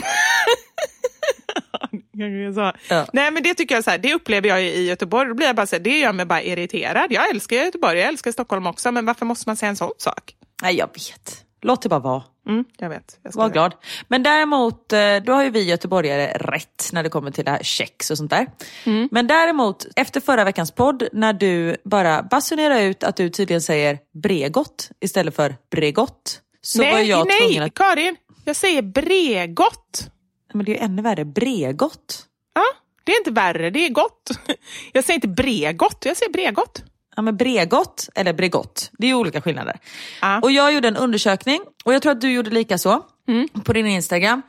[2.88, 3.06] Ja.
[3.12, 5.28] Nej men det tycker jag så här, det upplever jag i Göteborg.
[5.28, 7.12] Då blir jag bara så här, det gör mig bara irriterad.
[7.12, 10.34] Jag älskar Göteborg, jag älskar Stockholm också, men varför måste man säga en sån sak?
[10.62, 11.44] Nej, jag vet.
[11.62, 12.22] Låt det bara vara.
[12.46, 13.18] Mm, jag vet.
[13.22, 13.74] Jag Var glad.
[14.08, 17.62] Men däremot, eh, då har ju vi göteborgare rätt när det kommer till det här
[17.62, 18.46] kex och sånt där.
[18.84, 19.08] Mm.
[19.12, 23.98] Men däremot, efter förra veckans podd, när du bara basunerar ut att du tydligen säger
[24.22, 27.74] Bregott istället för Bregott, så var nej, jag nej, tvungen att...
[27.74, 30.10] Karin, jag säger Bregott.
[30.52, 32.26] Men det är ju ännu värre, Bregott.
[32.54, 32.64] Ja,
[33.04, 34.30] det är inte värre, det är gott.
[34.92, 36.82] Jag säger inte Bregott, jag säger Bregott.
[37.16, 39.78] Ja men Bregott eller Bregott, det är ju olika skillnader.
[40.20, 40.40] Ja.
[40.40, 43.48] Och jag gjorde en undersökning och jag tror att du gjorde lika så Mm.
[43.48, 44.42] på din Instagram.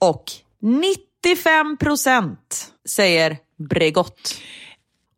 [0.00, 0.24] Och
[0.62, 2.36] 95%
[2.88, 3.36] säger
[3.68, 4.34] Bregott.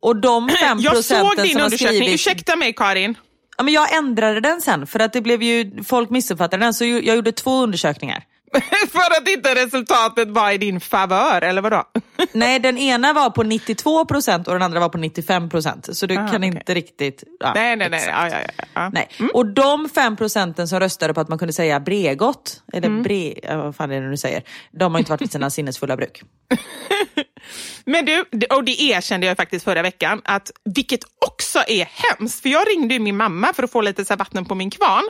[0.01, 2.14] Och de 5% Jag såg din som undersökning, skrivit...
[2.14, 3.14] ursäkta mig Karin.
[3.57, 6.85] Ja, men jag ändrade den sen för att det blev ju, folk missuppfattade den så
[6.85, 8.24] jag gjorde två undersökningar.
[8.93, 11.85] För att inte resultatet var i din favör, eller vadå?
[12.33, 16.29] Nej, den ena var på 92% och den andra var på 95% så du Aha,
[16.29, 16.49] kan okej.
[16.49, 17.25] inte riktigt...
[17.41, 18.05] Ja, nej, nej, nej.
[18.09, 18.31] Ja,
[18.75, 18.91] ja.
[18.93, 19.09] Nej.
[19.35, 23.03] Och de 5 procenten som röstade på att man kunde säga Bregott, eller Mm.
[23.03, 26.23] bre, vad fan är det nu säger, de har inte varit vid sina sinnesfulla bruk.
[27.85, 32.43] Men du, och det erkände jag faktiskt förra veckan, att vilket också är hemskt.
[32.43, 35.05] För jag ringde min mamma för att få lite så vatten på min kvarn,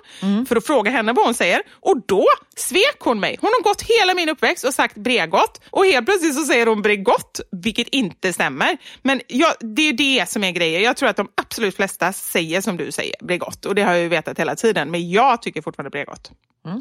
[0.46, 1.62] för att fråga henne vad hon säger.
[1.80, 3.27] Och då svek hon mig.
[3.40, 6.82] Hon har gått hela min uppväxt och sagt Bregott och helt plötsligt så säger hon
[6.82, 8.76] Bregott, vilket inte stämmer.
[9.02, 10.82] Men jag, det är det som är grejen.
[10.82, 13.64] Jag tror att de absolut flesta säger som du säger, Bregott.
[13.64, 14.90] Och det har jag ju vetat hela tiden.
[14.90, 16.30] Men jag tycker fortfarande Bregott.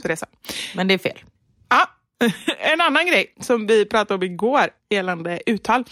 [0.02, 0.26] Så det är så.
[0.76, 1.18] Men det är fel.
[1.70, 1.90] Ja,
[2.60, 5.84] en annan grej som vi pratade om igår gällande uttal.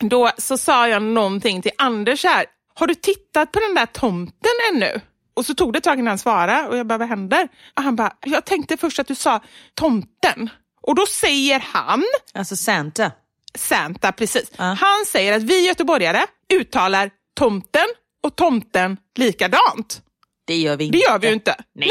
[0.00, 2.46] Då så sa jag någonting till Anders här.
[2.74, 5.00] Har du tittat på den där tomten ännu?
[5.38, 7.48] Och så tog det ett tag innan han svarade och jag bara, vad händer?
[7.76, 9.40] Och han bara, jag tänkte först att du sa
[9.74, 10.50] tomten.
[10.82, 13.12] Och då säger han, Alltså Santa.
[13.54, 14.64] Santa precis, Ja.
[14.64, 17.86] han säger att vi göteborgare uttalar tomten
[18.22, 20.02] och tomten likadant.
[20.46, 20.98] Det gör vi inte.
[20.98, 21.54] Det gör vi ju inte.
[21.74, 21.88] Nej.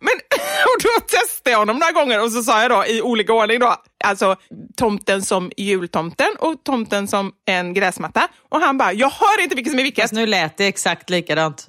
[0.00, 0.12] Men,
[0.64, 3.58] och då testade jag honom några gånger och så sa jag då i olika ordning
[3.58, 4.36] då, alltså
[4.76, 8.28] tomten som jultomten och tomten som en gräsmatta.
[8.48, 10.02] Och han bara, jag hör inte vilket som är vilket.
[10.04, 11.66] Fast nu lät det exakt likadant.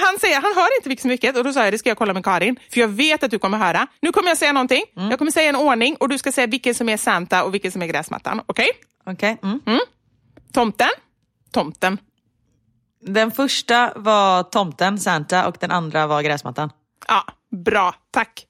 [0.00, 2.24] Han säger, han hör inte vilket och då sa jag, det ska jag kolla med
[2.24, 2.58] Karin.
[2.72, 3.86] För jag vet att du kommer höra.
[4.00, 4.82] Nu kommer jag säga någonting.
[4.96, 5.10] Mm.
[5.10, 7.72] Jag kommer säga en ordning och du ska säga vilken som är Santa och vilken
[7.72, 8.40] som är gräsmattan.
[8.46, 8.68] Okej?
[9.06, 9.38] Okej.
[9.42, 9.80] Mm.
[10.52, 10.88] Tomten.
[11.52, 11.98] Tomten.
[13.00, 16.70] Den första var tomten, Santa, och den andra var gräsmattan.
[17.08, 17.24] Ja,
[17.64, 17.94] bra.
[18.10, 18.46] Tack.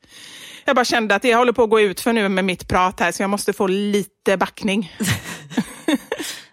[0.64, 3.00] Jag bara kände att jag håller på att gå ut för nu med mitt prat
[3.00, 4.92] här så jag måste få lite backning.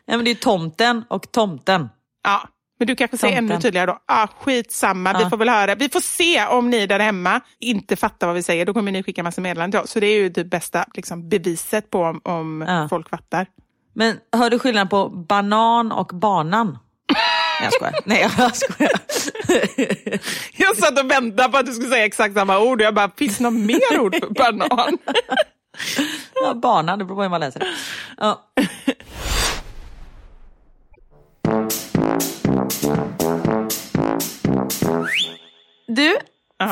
[0.06, 1.89] Ja, men det är tomten och tomten.
[2.23, 2.49] Ja,
[2.84, 3.98] men du kanske säger ännu tydligare då.
[4.08, 5.30] Ja, skitsamma, vi Ja.
[5.30, 5.76] får väl höra.
[5.76, 8.65] Vi får se om ni där hemma inte fattar vad vi säger.
[8.65, 9.91] Då kommer ni skicka massa meddelanden till oss.
[9.91, 12.88] Så det är ju det bästa liksom, beviset på om, om Ja.
[12.89, 13.48] folk fattar.
[13.96, 16.78] Men hör du skillnad på banan och banan?
[17.13, 17.96] Nej, jag skojar.
[18.06, 19.00] Nej, jag skojar.
[20.58, 23.12] Jag satt och väntade på att du skulle säga exakt samma ord och jag bara,
[23.17, 24.98] finns det något mer ord för banan?
[26.46, 27.67] Ja, banan, det beror på hur man läser det.
[28.17, 28.41] Ja.
[35.88, 36.17] Du,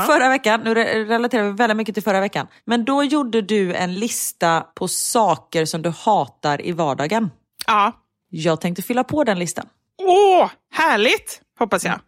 [0.07, 3.73] förra veckan, nu re- relaterar vi väldigt mycket till förra veckan, men då gjorde du
[3.73, 7.29] en lista på saker som du hatar i vardagen.
[7.67, 7.91] Ja.
[8.29, 9.65] Jag tänkte fylla på den listan.
[10.01, 11.99] Åh, härligt, hoppas jag.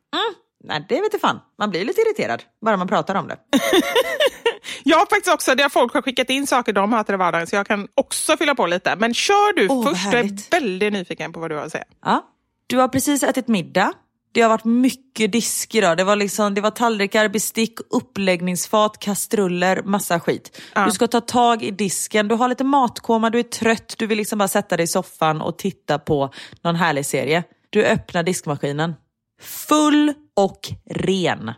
[0.63, 1.39] Nej, det vet fan.
[1.59, 3.37] Man blir lite irriterad bara man pratar om det.
[4.83, 7.55] Jag har faktiskt också, där folk har skickat in saker de hatar i vardagen så
[7.55, 8.95] jag kan också fylla på lite.
[8.95, 11.83] Men kör du vad först, jag är väldigt nyfiken på vad du har att säga.
[12.05, 12.23] Ja.
[12.67, 13.93] Du har precis ätit middag.
[14.31, 15.97] Det har varit mycket disk idag.
[15.97, 20.61] Det var, liksom, det var tallrikar, bestick, uppläggningsfat, kastruller, massa skit.
[20.85, 24.17] Du ska ta tag i disken, du har lite matkoma, du är trött, du vill
[24.17, 27.43] liksom bara sätta dig i soffan och titta på någon härlig serie.
[27.69, 28.95] Du öppnar diskmaskinen.
[29.41, 31.51] Full och ren.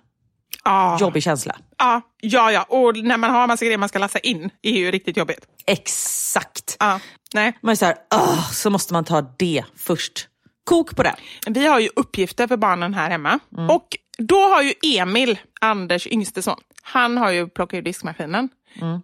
[0.63, 0.97] Ja.
[1.01, 1.55] Jobbig känsla.
[1.77, 2.63] Ja, ja, ja.
[2.63, 5.47] Och när man har massa grejer man ska lassa in är ju riktigt jobbigt.
[5.67, 6.77] Exakt.
[6.79, 6.99] Ja,
[7.33, 7.57] nej.
[7.61, 10.27] Man är så här, "Åh", så måste man ta det först.
[10.65, 11.15] Kok på det.
[11.47, 13.39] Vi har ju uppgifter för barnen här hemma.
[13.69, 18.49] Och då har ju Emil, Anders yngste son, han har ju plockat ur diskmaskinen.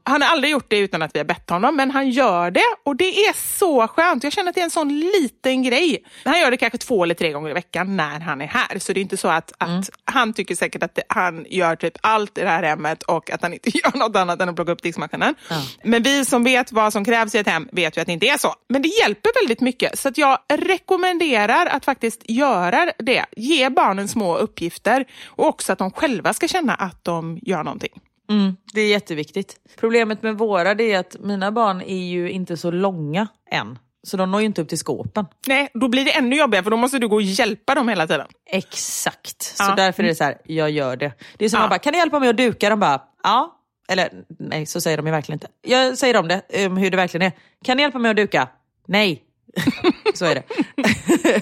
[0.04, 2.64] Han har aldrig gjort det utan att vi har bett honom, men han gör det
[2.86, 4.24] och det är så skönt.
[4.24, 6.04] Jag känner att det är en sån liten grej.
[6.26, 8.94] Han gör det kanske två eller tre gånger i veckan när han är här, så
[8.94, 12.38] det är inte så att, att han tycker säkert att det, han gör typ allt
[12.38, 14.84] i det här hemmet och att han inte gör något annat än att plocka upp
[14.84, 15.36] diskmaskinen.
[15.84, 18.28] Men vi som vet vad som krävs i ett hem vet ju att det inte
[18.28, 18.54] är så.
[18.70, 23.26] Men det hjälper väldigt mycket, så jag rekommenderar att faktiskt göra det.
[23.38, 28.02] Ge barnen små uppgifter och också att de själva ska känna att de gör någonting.
[28.30, 29.56] Mm, det är jätteviktigt.
[29.80, 33.80] Problemet med våra det är att mina barn är ju inte så långa än.
[34.04, 35.26] Så de når ju inte upp till skåpen.
[35.48, 38.08] Nej, då blir det ännu jobbigare för då måste du gå och hjälpa dem hela
[38.08, 38.28] tiden.
[38.50, 39.42] Exakt.
[39.42, 39.76] Så Ja.
[39.76, 41.12] därför är det så här, jag gör det.
[41.38, 41.62] Det är som Ja.
[41.62, 42.70] man bara, kan ni hjälpa mig att duka?
[42.70, 43.58] De bara, ja.
[43.90, 45.48] Eller nej, så säger de ju verkligen inte.
[45.62, 47.32] Jag säger om det, um, hur det verkligen är.
[47.66, 48.48] Kan ni hjälpa mig att duka?
[48.88, 49.24] Nej.
[50.14, 50.44] så är det.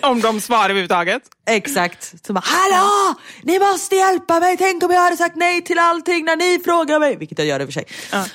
[0.08, 1.22] Om de svarar överhuvudtaget.
[1.50, 2.26] Exakt.
[2.28, 3.20] Så bara, hallå!
[3.44, 4.58] Ni måste hjälpa mig!
[4.58, 7.16] Tänk om jag hade sagt nej till allting när ni frågar mig.
[7.16, 7.86] Vilket jag gör i och för sig.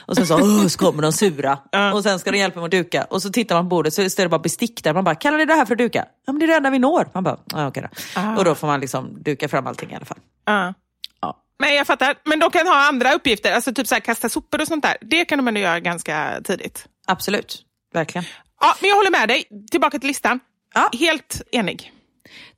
[0.07, 1.59] Och sen så, så kommer de sura.
[1.95, 3.05] Och sen ska de hjälpa mig att duka.
[3.05, 4.95] Och så tittar man på bordet så står det bara bestick där.
[4.95, 6.05] Man bara, kallar ni det här för att duka?
[6.27, 7.09] Ja men det är det enda vi når.
[7.15, 8.21] Man bara, ja okej då.
[8.39, 10.19] Och då får man liksom duka fram allting i alla fall.
[11.59, 12.15] Men jag fattar.
[12.25, 14.97] Men de kan ha andra uppgifter, alltså typ så här, kasta sopor och sånt där.
[15.01, 16.87] Det kan de ändå göra ganska tidigt.
[17.07, 17.59] Absolut,
[17.93, 18.25] verkligen.
[18.61, 19.45] Ja, men jag håller med dig.
[19.71, 20.41] Tillbaka till listan.
[20.75, 20.91] Ja.
[20.99, 21.93] Helt enig.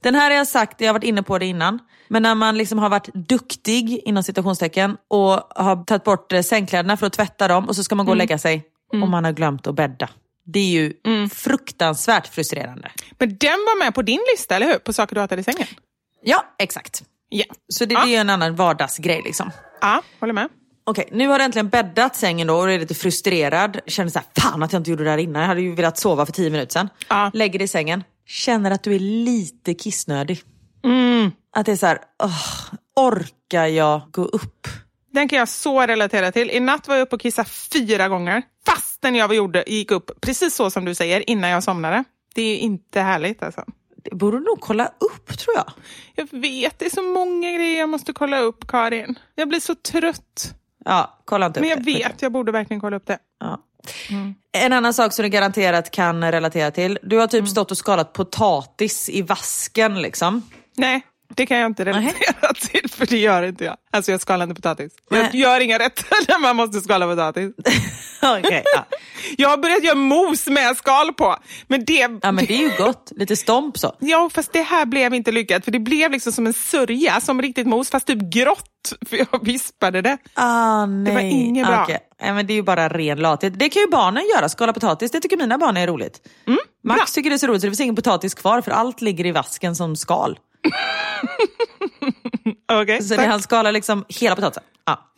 [0.03, 1.79] Den här har jag sagt, jag har varit inne på det innan.
[2.09, 5.31] Men när man liksom har varit duktig inom citationstecken och
[5.63, 8.17] har tagit bort eh, sängkläderna för att tvätta dem och så ska man gå och
[8.17, 10.09] lägga sig och man har glömt att bädda.
[10.45, 10.93] Det är ju
[11.29, 12.91] fruktansvärt frustrerande.
[13.19, 14.79] Men den var med på din lista, eller hur?
[14.79, 15.67] På saker du hatar i sängen.
[16.23, 17.03] Ja, exakt.
[17.29, 18.05] Ja, Så det, Ja.
[18.05, 19.51] det är en annan vardagsgrej liksom.
[19.81, 20.49] ja håller med.
[20.89, 23.81] Okej, nu har det äntligen bäddat sängen då och är lite frustrerad.
[23.87, 25.43] Känner så här, fan att jag inte gjorde det här innan.
[25.43, 26.89] Jag hade ju velat sova för tio minuter sedan.
[27.09, 27.31] Ja.
[27.35, 28.05] Lägger dig i sängen.
[28.27, 30.43] Känner att du är lite kissnödig.
[31.53, 32.43] Att det är så här, åh,
[32.97, 34.69] orkar jag gå upp?
[35.13, 36.51] Den kan jag så relatera till.
[36.51, 38.43] I natt var jag uppe och kissade fyra gånger.
[38.67, 42.05] Fastän jag gjorde, gick upp precis så som du säger innan jag somnade.
[42.35, 43.65] Det är inte härligt alltså.
[44.05, 45.73] Det borde du nog kolla upp tror jag.
[46.15, 49.19] Jag vet, det är så många grejer jag måste kolla upp, Karin.
[49.35, 50.55] Jag blir så trött.
[50.87, 51.93] Ja, kolla inte Men upp jag det.
[51.93, 53.19] vet, jag borde verkligen kolla upp det.
[53.41, 53.59] Ja.
[54.53, 56.99] En annan sak som du garanterat kan relatera till.
[57.03, 60.43] Du har typ stått och skalat potatis i vasken liksom.
[60.77, 61.01] Nej,
[61.35, 63.77] det kan jag inte relatera till, för det gör inte jag.
[63.91, 64.93] Alltså jag skalar inte potatis.
[65.11, 65.31] Jag Nej.
[65.41, 67.53] gör inga rätter när man måste skala potatis.
[68.23, 68.87] Okej, ja.
[69.39, 71.37] Jag har börjat göra mos med skal på.
[71.67, 73.13] Men det, ja men det är ju gott.
[73.17, 73.97] Lite stomp så.
[73.99, 75.65] Ja, fast det här blev inte lyckat.
[75.65, 78.93] För det blev liksom som en sörja, som riktigt mos, fast typ grått.
[79.09, 80.19] För jag vispade det.
[80.35, 81.15] Ah, nej.
[81.15, 81.83] var inget bra.
[81.83, 81.99] Okej.
[82.23, 83.59] Nej, men det är ju bara ren lathet.
[83.59, 85.11] Det kan ju barnen göra, skala potatis.
[85.11, 86.21] Det tycker mina barn är roligt.
[86.47, 89.01] Mm, Max tycker det är så roligt så det finns ingen potatis kvar för allt
[89.01, 90.39] ligger i vasken som skal.
[92.73, 93.27] Okej, Så tack.
[93.27, 94.63] han skalar liksom hela potatisen.
[94.87, 95.13] Ja.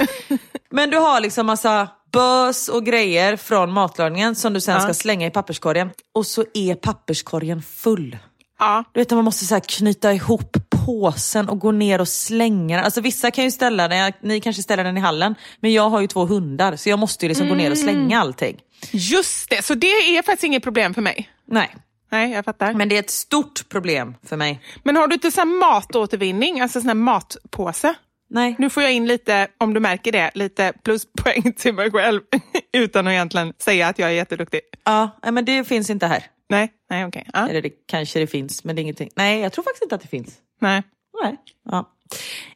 [0.70, 5.26] Men du har liksom massa bös och grejer från matlagningen som du sen ska slänga
[5.26, 5.90] i papperskorgen.
[6.14, 8.18] Och så är papperskorgen full.
[8.58, 8.84] Ja.
[8.92, 12.84] Du vet när man måste så knyta ihop påsen och gå ner och slänga den.
[12.84, 15.34] Alltså vissa kan ju ställa den, ni kanske ställer den i hallen.
[15.60, 18.20] Men jag har ju två hundar så jag måste ju liksom gå ner och slänga
[18.20, 18.60] allting.
[18.90, 21.30] Just det, så det är faktiskt inget problem för mig.
[21.46, 21.74] Nej,
[22.10, 22.66] Nej, jag fattar.
[22.66, 24.60] Men, men det är ett stort problem för mig.
[24.96, 27.94] har du inte sån matåtervinning, alltså sån här matpåse?
[28.30, 28.56] Nej.
[28.58, 32.20] Nu får jag in lite, om du märker det, lite pluspoäng till mig själv.
[32.72, 34.60] Utan att egentligen säga att jag är jätteduktig.
[34.84, 36.24] Ja, men det finns inte här.
[36.48, 37.26] Nej, nej okej.
[37.32, 37.48] Ja.
[37.48, 39.10] Eller det kanske det finns, men det är ingenting.
[39.16, 40.34] Nej, jag tror faktiskt inte att det finns.
[40.60, 40.82] Nej.
[41.22, 41.36] Nej.
[41.64, 41.94] Ja.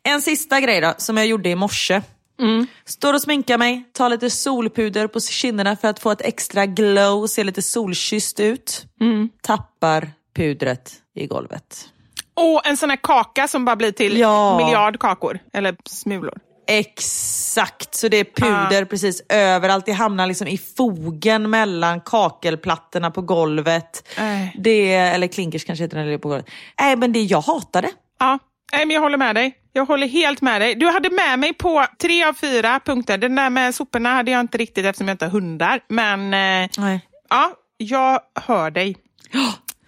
[0.02, 2.02] En sista grej då, som jag gjorde i morse.
[2.42, 2.66] Mm.
[2.85, 7.26] Står och sminkar mig, tar lite solpuder på kinderna för att få ett extra glow,
[7.26, 8.87] se lite solkysst ut.
[9.00, 9.28] Mm.
[9.42, 11.88] Tappar pudret i golvet.
[12.35, 14.57] Och en sån här kaka som bara blir till Ja.
[14.64, 15.38] miljard kakor.
[15.52, 16.38] Eller smulor.
[16.66, 19.87] Exakt, så det är puder precis överallt.
[19.87, 24.09] Det hamnar liksom i fogen mellan kakelplattorna på golvet.
[24.18, 24.55] Nej.
[24.59, 26.46] Det, eller klinkers kanske heter den, eller på golvet.
[26.81, 27.90] Nej men det, jag hatar det.
[28.18, 28.38] Ja,
[28.72, 29.54] nej, men jag håller med dig.
[29.72, 30.74] Jag håller helt med dig.
[30.74, 33.18] Du hade med mig på tre av fyra punkter.
[33.18, 35.80] Den där med soporna hade jag inte riktigt eftersom jag inte har hundar.
[35.88, 37.00] Men eh, Nej.
[37.30, 38.96] ja, jag hör dig.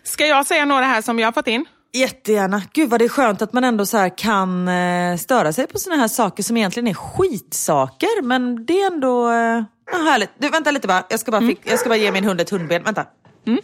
[0.05, 1.65] Ska jag säga några här som jag har fått in?
[1.93, 2.63] Jättegärna.
[2.73, 5.97] Gud vad det är skönt att man ändå så kan eh, störa sig på såna
[5.97, 8.23] här saker som egentligen är skitsaker.
[8.23, 10.31] Men det är ändå eh, ja, härligt.
[10.39, 11.05] Du, vänta lite bara.
[11.09, 12.83] Jag ska bara, fick, jag ska bara ge min hund ett hundben.
[12.83, 13.07] Vänta.
[13.45, 13.59] Så.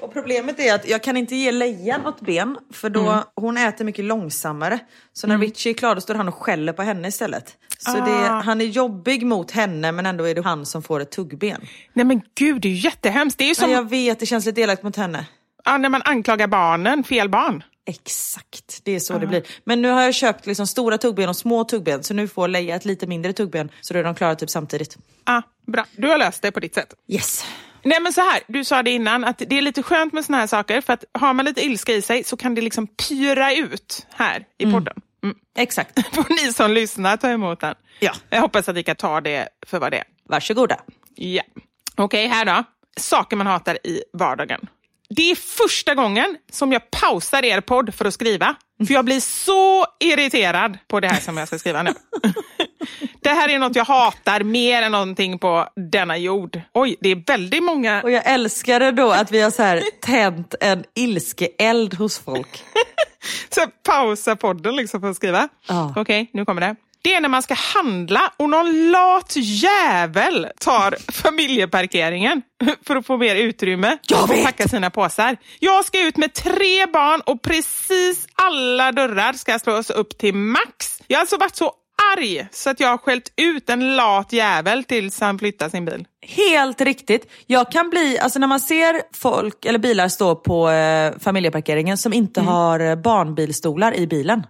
[0.00, 3.84] Och problemet är att jag kan inte ge Leia något ben för då hon äter
[3.84, 4.78] mycket långsammare.
[5.12, 7.56] Så när Richie är klar då står han och skäller på henne istället.
[7.78, 8.40] Så det, Ah.
[8.40, 11.60] han är jobbig mot henne men ändå är det han som får ett tuggben.
[11.92, 13.38] Nej men gud, det är ju jättehemskt.
[13.38, 15.26] Det är ju Ja, som jag vet, det känns lite elakt mot henne.
[15.64, 17.62] ja, när man anklagar barnen, fel barn.
[17.86, 19.42] Exakt, det är så det blir.
[19.64, 22.76] Men nu har jag köpt liksom stora tuggben och små tuggben så nu får Leia
[22.76, 24.96] ett lite mindre tuggben så då är de klara typ samtidigt.
[25.26, 25.84] Ja, bra.
[25.96, 26.94] Du har löst det på ditt sätt.
[27.08, 27.44] Yes.
[27.82, 30.38] Nej men så här, du sa det innan, att det är lite skönt med såna
[30.38, 33.54] här saker för att har man lite ilska i sig så kan det liksom pyra
[33.54, 34.94] ut här i podden.
[35.22, 35.36] Mm.
[35.58, 36.14] Exakt.
[36.14, 37.74] Får ni som lyssnar ta emot den.
[38.00, 38.12] Ja.
[38.30, 40.04] Jag hoppas att ni kan ta det för vad det är.
[40.28, 40.80] Varsågoda.
[41.14, 41.42] Ja.
[41.96, 42.64] Okej, här då.
[42.96, 44.68] Saker man hatar i vardagen.
[45.10, 48.54] Det är första gången som jag pausar er podd för att skriva.
[48.86, 51.90] För jag blir så irriterad på det här som jag ska skriva nu.
[53.20, 56.60] Det här är något jag hatar mer än någonting på denna jord.
[56.74, 58.02] Oj, det är väldigt många...
[58.02, 62.64] Och jag älskar det då att vi har så här tänt en ilskeeld hos folk.
[63.50, 65.48] Så jag pausar podden liksom för att skriva.
[65.68, 65.94] Ja.
[65.96, 66.76] Okej, nu kommer det.
[67.02, 72.42] Det är när man ska handla och någon lat jävel tar familjeparkeringen
[72.86, 75.36] för att få mer utrymme och packa sina påsar.
[75.60, 80.98] Jag ska ut med tre barn och precis alla dörrar ska slås upp till max.
[81.06, 81.72] Jag har alltså varit så
[82.16, 86.06] arg så att jag har skällt ut en lat jävel tills han flyttar sin bil.
[86.26, 87.30] Helt riktigt.
[87.46, 92.12] Jag kan bli, alltså när man ser folk eller bilar stå på eh, familjeparkeringen som
[92.12, 94.46] inte har eh, barnbilstolar i bilen.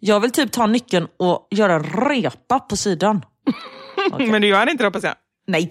[0.00, 3.24] Jag vill typ ta nyckeln och göra en repa på sidan.
[4.18, 5.14] Men du gör inte det hoppas jag.
[5.46, 5.70] Nej.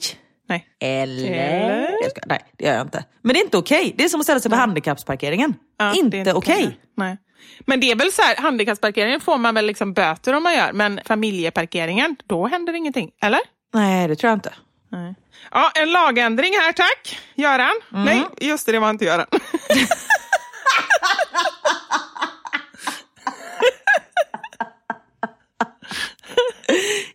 [0.50, 0.66] Nej.
[0.80, 1.32] Eller?
[1.32, 1.90] Eller?
[2.26, 3.04] Nej, det gör jag inte.
[3.22, 3.94] Men det är inte okej.
[3.98, 5.54] Det är som att ställa sig på handikappsparkeringen.
[5.78, 6.80] Ja, inte okej.
[6.98, 7.18] Nej.
[7.60, 10.74] Men det är väl så här, handikappsparkeringen får man väl liksom böter om man gör,
[10.74, 13.40] men familjeparkeringen, då händer ingenting, eller?
[13.74, 14.54] Nej, det tror jag inte.
[14.90, 15.16] Nej.
[15.52, 17.20] Ja, en lagändring här tack.
[17.36, 17.76] Göran?
[17.90, 19.28] Nej, just det, det var inte Göran.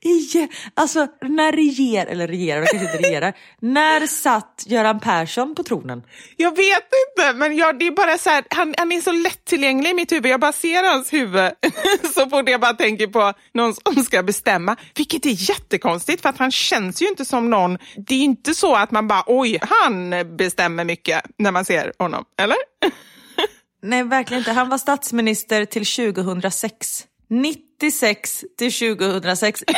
[0.00, 0.48] Igen.
[0.74, 3.34] Alltså, när reger, eller regerar, kanske inte regerar.
[3.60, 6.02] när satt Göran Persson på tronen?
[6.36, 9.90] Jag vet inte, men jag, det är bara så här, han, han är så lättillgänglig
[9.90, 10.32] i mitt huvud.
[10.32, 11.50] Jag bara ser hans huvud
[12.14, 14.76] så fort jag bara tänker på någon som ska bestämma.
[14.94, 17.78] Vilket är jättekonstigt för att han känns ju inte som någon.
[17.96, 22.24] Det är inte så att man bara oj, han bestämmer mycket när man ser honom,
[22.40, 22.56] eller?
[23.82, 24.52] Nej, verkligen inte.
[24.52, 27.06] Han var statsminister till 2006.
[27.30, 29.64] 96 till 2006.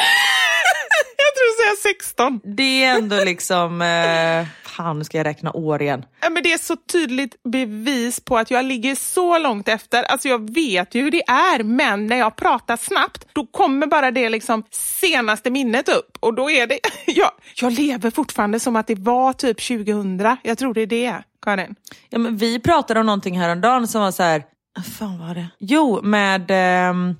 [1.17, 2.41] Jag tror du säger 16.
[2.57, 3.83] Det är ändå liksom...
[3.83, 4.47] Eh,
[4.77, 6.05] fan, nu ska jag räkna år igen.
[6.21, 10.03] Ja, men det är så tydligt bevis på att jag ligger så långt efter.
[10.03, 14.11] Alltså jag vet ju hur det är, men när jag pratar snabbt, då kommer bara
[14.11, 16.19] det liksom senaste minnet upp.
[16.21, 16.79] Och då är det...
[17.07, 20.37] Jag, jag lever fortfarande som att det var typ 2000.
[20.43, 21.75] Jag tror det är det, Karin.
[22.11, 24.43] Ja, men vi pratade om någonting häromdagen som var så här...
[24.77, 25.49] vad fan var det?
[25.59, 27.17] Jo, med ehm,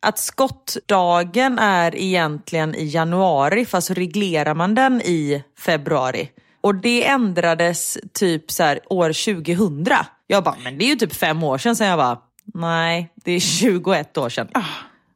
[0.00, 6.30] att skottdagen är egentligen i januari fast så reglerar man den i februari.
[6.60, 9.86] Och det ändrades typ så här år 2000.
[10.26, 11.76] Jag bara, men det är ju typ fem år sedan.
[11.76, 12.18] Sen jag bara,
[12.54, 14.48] nej, det är 21 år sedan.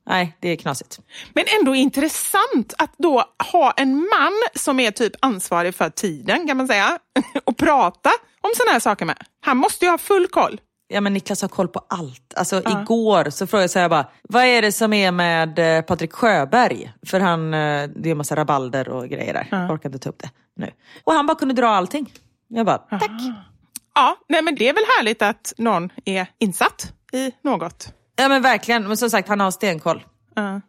[0.09, 1.01] Nej, det är knasigt.
[1.35, 6.57] Men ändå intressant att då ha en man som är typ ansvarig för tiden, kan
[6.57, 6.99] man säga,
[7.45, 8.11] och prata
[8.41, 9.16] om sådana här saker med.
[9.41, 10.61] Han måste ju ha full koll.
[10.93, 12.34] Ja men Niklas har koll på allt.
[12.36, 15.82] Alltså igår så frågade jag så här bara, vad är det som är med eh,
[15.82, 16.93] Patrik Sjöberg?
[17.07, 19.49] För han, eh, det är en massa rabalder och grejer där.
[19.51, 20.70] Jag orkar inte ta upp det nu.
[21.05, 22.12] Och han bara kunde dra allting.
[22.49, 23.11] Jag bara, tack.
[23.95, 27.93] Ja, nej men det är väl härligt att någon är insatt i något.
[28.16, 30.05] Ja men verkligen, men som sagt han har stenkoll.
[30.34, 30.61] Ja.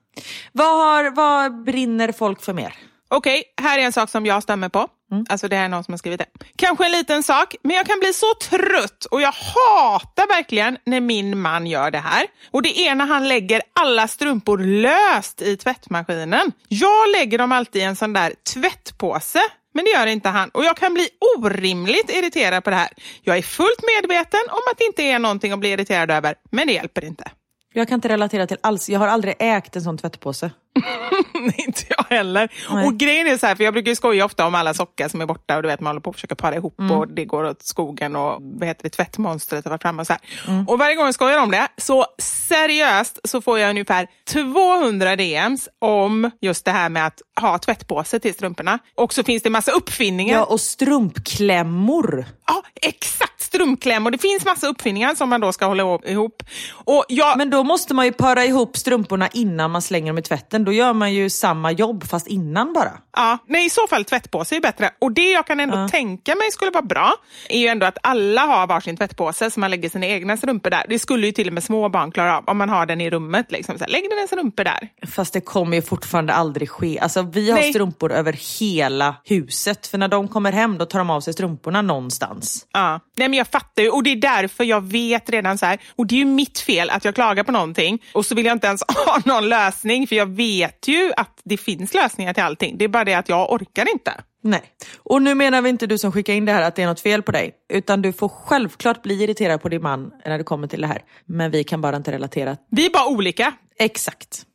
[0.52, 2.74] Vad, har, vad brinner folk för mer?
[3.08, 4.88] Okej, här är en sak som jag stämmer på.
[5.12, 5.26] Mm.
[5.30, 6.26] Alltså det här är någon som har skrivit det.
[6.56, 11.02] Kanske en liten sak, men jag kan bli så trött och jag hatar verkligen när
[11.02, 12.26] min man gör det här.
[12.52, 16.52] Och det är när han lägger alla strumpor löst i tvättmaskinen.
[16.68, 19.42] Jag lägger dem alltid i en sån där tvättpåse.
[19.74, 22.90] Men det gör inte han och jag kan bli orimligt irriterad på det här.
[23.22, 26.68] Jag är fullt medveten om att det inte är någonting att bli irriterad över, men
[26.68, 27.32] det hjälper inte.
[27.74, 30.52] Jag kan inte relatera till alls, jag har aldrig ägt en sån tvättpåse.
[31.34, 32.52] Nej, inte jag heller.
[32.74, 32.86] Nej.
[32.88, 35.22] Och grejen är så här, för jag brukar ju skoja ofta om alla sockar som
[35.22, 36.92] är borta och du vet man håller på att försöka para ihop Mm.
[36.92, 40.14] och det går åt skogen och vad heter det, tvättmonstret har varit framme och så
[40.14, 40.22] här.
[40.48, 40.68] Mm.
[40.68, 45.70] Och varje gång jag skojar om det, så seriöst så får jag ungefär 200 DMs
[45.80, 48.80] om just det här med att ha tvättpåse till strumporna.
[48.96, 50.38] Och så finns det massa uppfinningar.
[50.38, 52.26] Ja, och strumpklämmor.
[52.48, 53.31] Ja, exakt!
[53.54, 54.12] Strumpklämmor.
[54.12, 56.44] Det finns massa uppfinningar som man då ska hålla ihop.
[56.74, 60.22] Och jag, Men då måste man ju para ihop strumporna innan man slänger dem i
[60.22, 60.66] tvätten.
[60.66, 62.92] Då gör man ju samma jobb fast innan bara.
[63.16, 64.90] Ja, nej, i så fall tvättpåse är bättre.
[65.00, 67.14] Och det jag kan ändå tänka mig skulle vara bra
[67.50, 70.86] är ju ändå att alla har varsin tvättpåse så man lägger sina egna strumpor där.
[70.90, 73.10] Det skulle ju till och med små barn klara av om man har den i
[73.10, 73.52] rummet.
[73.52, 73.78] Liksom.
[73.78, 74.90] Så här, lägg dina strumpor där.
[75.08, 77.00] Fast det kommer ju fortfarande aldrig ske.
[77.00, 77.70] Alltså vi har Nej.
[77.70, 79.88] strumpor över hela huset.
[79.88, 82.66] För när de kommer hem då tar de av sig strumporna någonstans.
[82.74, 83.00] Ja.
[83.18, 85.80] Nej, men jag fattar ju och det är därför jag vet redan så här.
[85.96, 88.56] Och det är ju mitt fel att jag klagar på någonting och så vill jag
[88.56, 92.78] inte ens ha någon lösning för jag vet ju att det finns lösningar till allting.
[92.78, 94.14] Det är bara det att jag orkar inte.
[94.44, 94.62] Nej.
[94.98, 97.00] Och nu menar vi inte du som skickar in det här att det är något
[97.00, 97.52] fel på dig.
[97.74, 101.02] Utan du får självklart bli irriterad på din man när det kommer till det här.
[101.26, 102.58] Men vi kan bara inte relatera.
[102.72, 103.54] Vi är bara olika.
[103.80, 104.46] Exakt.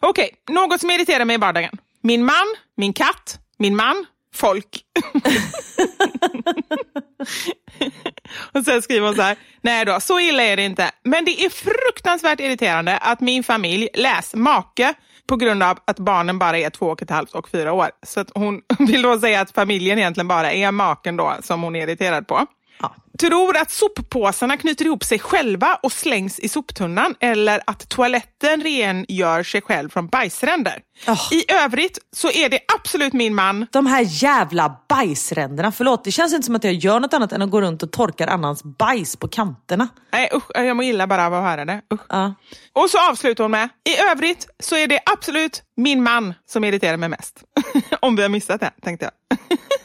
[0.00, 1.78] Okej, något som irriterar mig i vardagen.
[2.02, 4.80] Min man, min katt, min man, folk.
[8.52, 10.90] och sen skriver hon så här, nej då, så illa är det inte.
[11.02, 14.94] Men det är fruktansvärt irriterande att min familj, läs make,
[15.26, 17.90] på grund av att barnen bara är två och ett halvt och fyra år.
[18.02, 21.76] Så att hon vill då säga att familjen egentligen bara är maken då som hon
[21.76, 22.46] är irriterad på.
[22.84, 22.94] Ja.
[23.18, 29.42] Tror att soppåsarna knyter ihop sig själva och slängs i soptunnan eller att toaletten rengör
[29.42, 30.80] sig själv från bajsränder.
[31.06, 31.28] Oh.
[31.30, 33.66] I övrigt så är det absolut min man.
[33.72, 37.42] De här jävla bajsränderna, förlåt det känns inte som att jag gör något annat än
[37.42, 39.88] att gå runt och torkar annans bajs på kanterna.
[40.12, 41.80] Nej usch, jag mår illa bara av att höra det.
[42.08, 42.34] Ja.
[42.72, 46.96] Och så avslutar hon med, i övrigt så är det absolut min man som irriterar
[46.96, 47.44] mig mest.
[48.00, 49.38] Om vi har missat det, tänkte jag.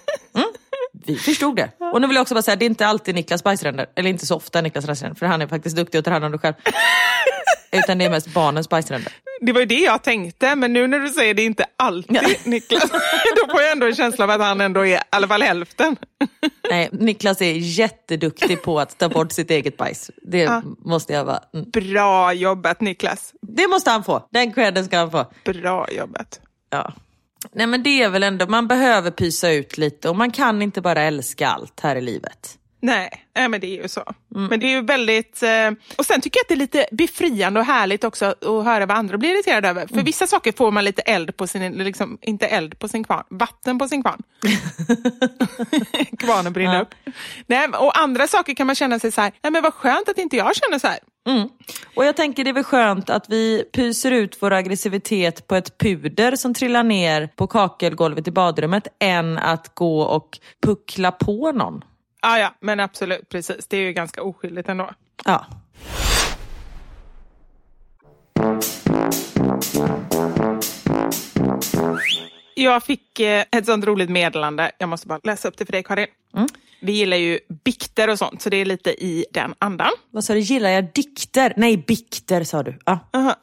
[1.10, 1.70] Vi förstod det.
[1.94, 3.86] Och nu vill jag också bara säga, det är inte alltid Niklas bajsränder.
[3.96, 6.32] Eller inte så ofta Niklas bajsränder, för han är faktiskt duktig och tar hand om
[6.32, 6.54] det själv.
[7.72, 9.14] Utan det är mest barnens bajsränder.
[9.42, 12.22] Det var ju det jag tänkte, men nu när du säger det inte alltid Ja.
[12.44, 12.92] Niklas,
[13.36, 15.96] då får jag ändå en känsla av att han ändå är i alla fall hälften.
[16.70, 20.12] Nej, Niklas är jätteduktig på att ta bort sitt eget bajs.
[20.24, 21.40] Det måste jag vara.
[21.54, 21.70] Mm.
[21.70, 23.34] Bra jobbat Niklas.
[23.42, 24.28] Det måste han få.
[24.32, 25.26] Den credden ska han få.
[25.46, 26.40] Bra jobbat.
[26.70, 26.94] Ja.
[27.52, 30.82] Nej men det är väl ändå, man behöver pysa ut lite och man kan inte
[30.82, 32.59] bara älska allt här i livet.
[32.82, 34.04] Nej, nej, men det är ju så.
[34.28, 35.44] Men det är ju väldigt...
[35.44, 38.86] Eh, och sen tycker jag att det är lite befriande och härligt också att höra
[38.86, 39.88] vad andra blir irriterade över.
[39.88, 43.24] För vissa saker får man lite eld på sin, liksom, inte eld på sin kvarn,
[43.30, 44.22] vatten på sin kvarn.
[46.20, 46.82] Kvarnen brinner Ja.
[46.82, 46.94] upp.
[47.48, 50.18] Nej, och andra saker kan man känna sig så här, nej men vad skönt att
[50.18, 51.00] inte jag känner så här.
[51.96, 55.78] Och jag tänker det är väl skönt att vi pyser ut vår aggressivitet på ett
[55.78, 61.82] puder som trillar ner på kakelgolvet i badrummet än att gå och puckla på någon.
[62.22, 63.68] Ja, ja, men absolut, precis.
[63.68, 64.90] Det är ju ganska oskyldigt ändå.
[65.26, 65.46] Ja.
[72.56, 74.72] Jag fick eh, ett sånt roligt meddelande.
[74.78, 76.08] Jag måste bara läsa upp det för dig, Karin.
[76.82, 79.92] Vi gillar ju bikter och sånt, så det är lite i den andan.
[80.12, 81.54] Vad sa du, gillar jag dikter?
[81.58, 82.80] Nej, bikter sa du.
[82.86, 83.00] Ja.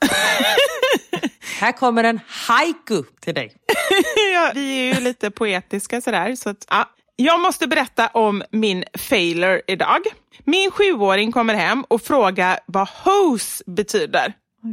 [1.61, 3.53] Här kommer en haiku till dig.
[4.35, 6.37] ja, vi är ju lite poetiska sådär.
[6.37, 6.91] Så att, ja.
[7.17, 10.01] Jag måste berätta om min failure idag.
[10.45, 14.33] Min sjuåring kommer hem och frågar vad hose betyder.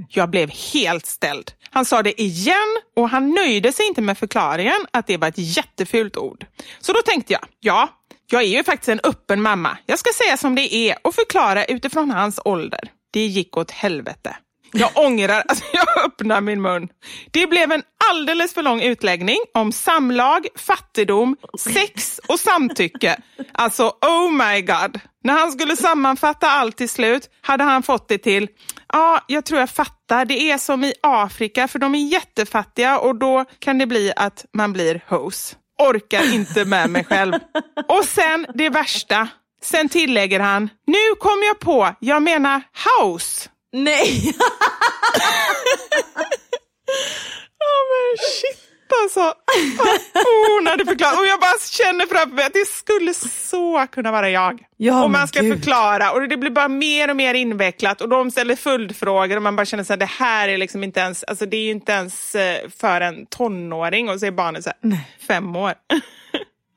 [0.10, 1.52] Jag blev helt ställd.
[1.70, 5.38] Han sa det igen och han nöjde sig inte med förklaringen att det var ett
[5.38, 6.46] jättefult ord.
[6.80, 7.90] Så då tänkte jag, ja,
[8.32, 9.78] jag är ju faktiskt en öppen mamma.
[9.86, 12.92] Jag ska säga som det är och förklara utifrån hans ålder.
[13.12, 14.36] Det gick åt helvete.
[14.74, 16.88] Jag ångrar att jag öppnar min mun.
[17.32, 23.18] Det blev en alldeles för lång utläggning om samlag, fattigdom, sex och samtycke.
[23.54, 25.00] Alltså, oh my god.
[25.24, 28.48] När han skulle sammanfatta allt till slut hade han fått det till
[28.94, 30.26] Ja, jag tror jag fattar.
[30.26, 34.46] Det är som i Afrika, för de är jättefattiga och då kan det bli att
[34.54, 35.56] man blir hos.
[35.80, 37.34] Orkar inte med mig själv.
[37.88, 39.28] Och sen det värsta.
[39.62, 42.62] Sen tillägger han, nu kom jag på, jag menar
[43.02, 43.50] house.
[43.74, 44.34] Nej!
[47.60, 49.20] Ja men shit alltså.
[49.20, 51.20] Oh, hon hade förklarat.
[51.20, 54.64] Och jag bara känner framför mig att det skulle så kunna vara jag.
[54.78, 55.54] Ja, och man ska gud.
[55.54, 59.56] förklara och det blir bara mer och mer invecklat och de ställer följdfrågor och man
[59.56, 62.36] bara känner att det här är liksom inte ens, alltså det är ju inte ens
[62.36, 65.74] eh, för en tonåring och så är barnet så här, fem år.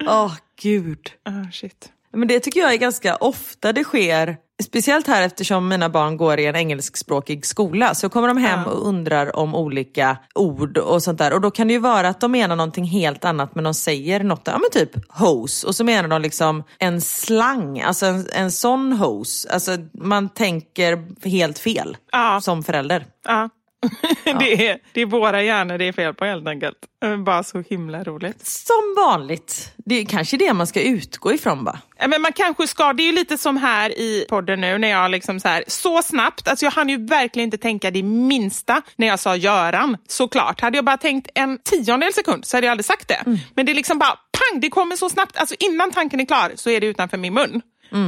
[0.06, 0.32] Åh
[0.62, 1.12] gud.
[1.24, 1.92] Ah, shit.
[2.12, 4.36] Men det tycker jag är ganska ofta det sker.
[4.62, 7.94] Speciellt här eftersom mina barn går i en engelskspråkig skola.
[7.94, 11.32] Så kommer de hem och undrar om olika ord och sånt där.
[11.32, 14.24] Och då kan det ju vara att de menar någonting helt annat men de säger
[14.24, 15.66] något, ja men typ hose.
[15.66, 19.48] Och så menar de liksom en slang, alltså en, en sån hose.
[19.52, 22.40] Alltså man tänker helt fel Ja.
[22.42, 23.06] som förälder.
[23.24, 23.48] Ja.
[24.24, 26.76] det, är, det är våra hjärnor det är fel på helt enkelt.
[27.04, 28.46] Eh, Bara så himla roligt.
[28.46, 29.72] Som vanligt.
[29.76, 31.70] Det är kanske det man ska utgå ifrån.
[31.98, 34.88] Ja, Men man kanske ska, det är ju lite som här i podden nu när
[34.88, 38.82] jag liksom så här, så snabbt, alltså jag hann ju verkligen inte tänka det minsta
[38.96, 40.60] när jag sa Göran, såklart.
[40.60, 43.38] Hade jag bara tänkt en tiondel sekund så hade jag aldrig sagt det.
[43.54, 46.52] Men det är liksom bara pang, det kommer så snabbt, alltså innan tanken är klar
[46.54, 47.62] så är det utanför min mun.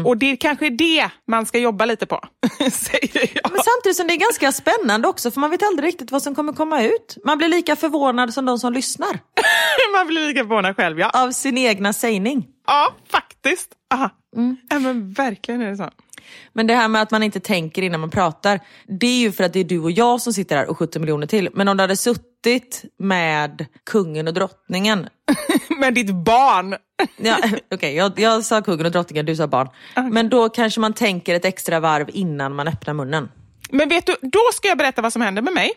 [0.06, 2.20] Och det är kanske det man ska jobba lite på,
[2.72, 3.52] säger jag.
[3.52, 6.34] Men samtidigt som det är ganska spännande också för man vet aldrig riktigt vad som
[6.34, 7.16] kommer komma ut.
[7.24, 9.20] Man blir lika förvånad som de som lyssnar
[9.96, 11.10] man blir lika förvånad själv, ja.
[11.10, 12.46] av sin egna sägning.
[12.66, 13.70] Ja, faktiskt.
[13.94, 14.10] Aha.
[14.68, 15.90] Ja, men verkligen är det så.
[16.52, 19.44] Men det här med att man inte tänker innan man pratar, det är ju för
[19.44, 21.48] att det är du och jag som sitter här och 70 miljoner till.
[21.54, 25.08] Men om du hade suttit med kungen och drottningen.
[25.78, 26.76] Men ditt barn.
[27.16, 27.38] Ja,
[27.74, 29.68] Okej, jag, jag sa kungen och drottningen, du sa barn.
[30.10, 33.28] Men då kanske man tänker ett extra varv innan man öppnar munnen.
[33.70, 35.70] Men vet du, då ska jag berätta vad som händer med mig.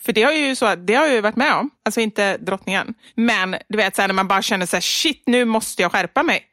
[0.00, 2.94] För det har, ju så, det har jag ju varit med om, alltså inte drottningen.
[3.14, 5.92] Men du vet så här, när man bara känner så här, shit nu måste jag
[5.92, 6.44] skärpa mig.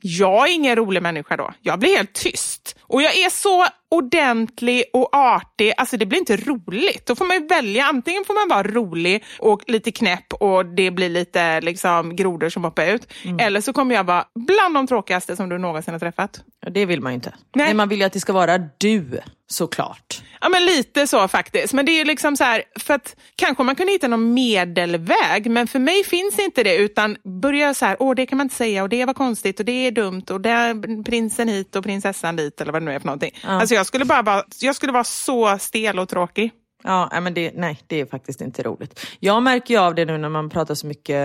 [0.00, 1.52] Jag är ingen rolig människa då.
[1.62, 2.76] Jag blir helt tyst.
[2.90, 7.06] Och jag är så ordentlig och artig, alltså det blir inte roligt.
[7.06, 10.90] Då får man ju välja, antingen får man vara rolig och lite knäpp och det
[10.90, 13.12] blir lite liksom, grodor som hoppar ut.
[13.24, 13.38] Mm.
[13.38, 16.40] Eller så kommer jag vara bland de tråkigaste som du någonsin har träffat.
[16.70, 17.34] Det vill man ju inte.
[17.54, 17.66] Nej.
[17.66, 17.74] Nej.
[17.74, 20.22] man vill ju att det ska vara du, såklart.
[20.40, 21.72] Ja men lite så faktiskt.
[21.72, 25.50] Men det är ju liksom så här, för att kanske man kunde hitta någon medelväg,
[25.50, 28.56] men för mig finns inte det utan börja så här, åh det kan man inte
[28.56, 31.84] säga och det var konstigt och det är dumt och det är prinsen hit och
[31.84, 33.30] prinsessan dit eller vad det nu är för någonting.
[33.42, 36.50] Alltså jag skulle bara jag skulle vara så stel och tråkig.
[36.82, 39.06] Ja, men det, nej, det är faktiskt inte roligt.
[39.20, 41.16] Jag märker ju av det nu när man pratar så mycket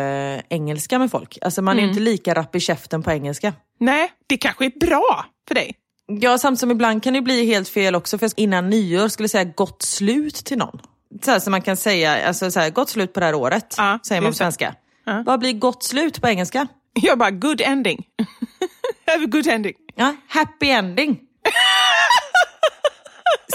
[0.50, 1.38] engelska med folk.
[1.42, 3.54] Alltså man är inte lika rapp i käften på engelska.
[3.80, 5.76] Nej, det kanske är bra för dig.
[6.08, 8.18] Ja, samtidigt som ibland kan det bli helt fel också.
[8.18, 10.80] För innan nyår skulle jag säga gott slut till någon.
[11.22, 13.76] Så här som man kan säga, alltså så här, gott slut på det här året,
[13.78, 14.76] Ja, säger man på svenska.
[15.26, 16.68] Vad blir gott slut på engelska?
[16.94, 18.06] Jag bara, good ending.
[19.08, 19.74] Have a good ending.
[19.96, 21.20] Ja, happy ending.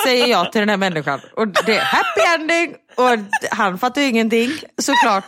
[0.05, 1.21] Säger jag till den här människan.
[1.37, 3.19] Och det är happy ending och
[3.51, 5.25] han fattar ju ingenting såklart.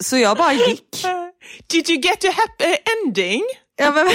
[0.00, 1.04] Så jag bara gick.
[1.66, 3.42] Did you get a happy ending?
[3.76, 4.08] Ja, men,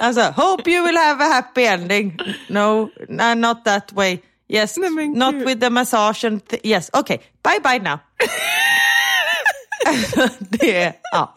[0.00, 2.18] alltså, hope you will have a happy ending.
[2.48, 4.18] No, no not that way.
[4.48, 5.46] Yes, Nej, not gud.
[5.46, 7.98] with the massage and th- yes, okay, bye bye now.
[10.38, 10.92] det.
[11.12, 11.34] Ja,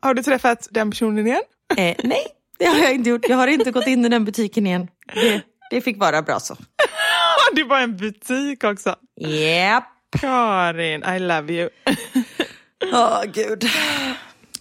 [0.00, 1.42] har du träffat den personen igen?
[1.76, 2.26] Eh, nej,
[2.58, 3.28] det har jag inte gjort.
[3.28, 4.88] Jag har inte gått in i den butiken igen.
[5.14, 6.56] Det, det fick vara bra så.
[7.52, 8.96] det var en butik också.
[9.20, 9.84] Japp.
[10.20, 11.70] Karin, I love you.
[12.92, 13.64] Åh gud.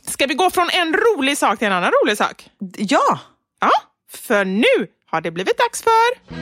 [0.07, 2.49] Ska vi gå från en rolig sak till en annan rolig sak?
[2.77, 3.19] Ja,
[3.59, 3.71] Ja,
[4.11, 6.37] för nu har det blivit dags för...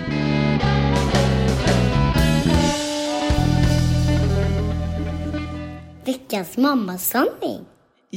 [6.06, 7.66] Veckans mammasanning.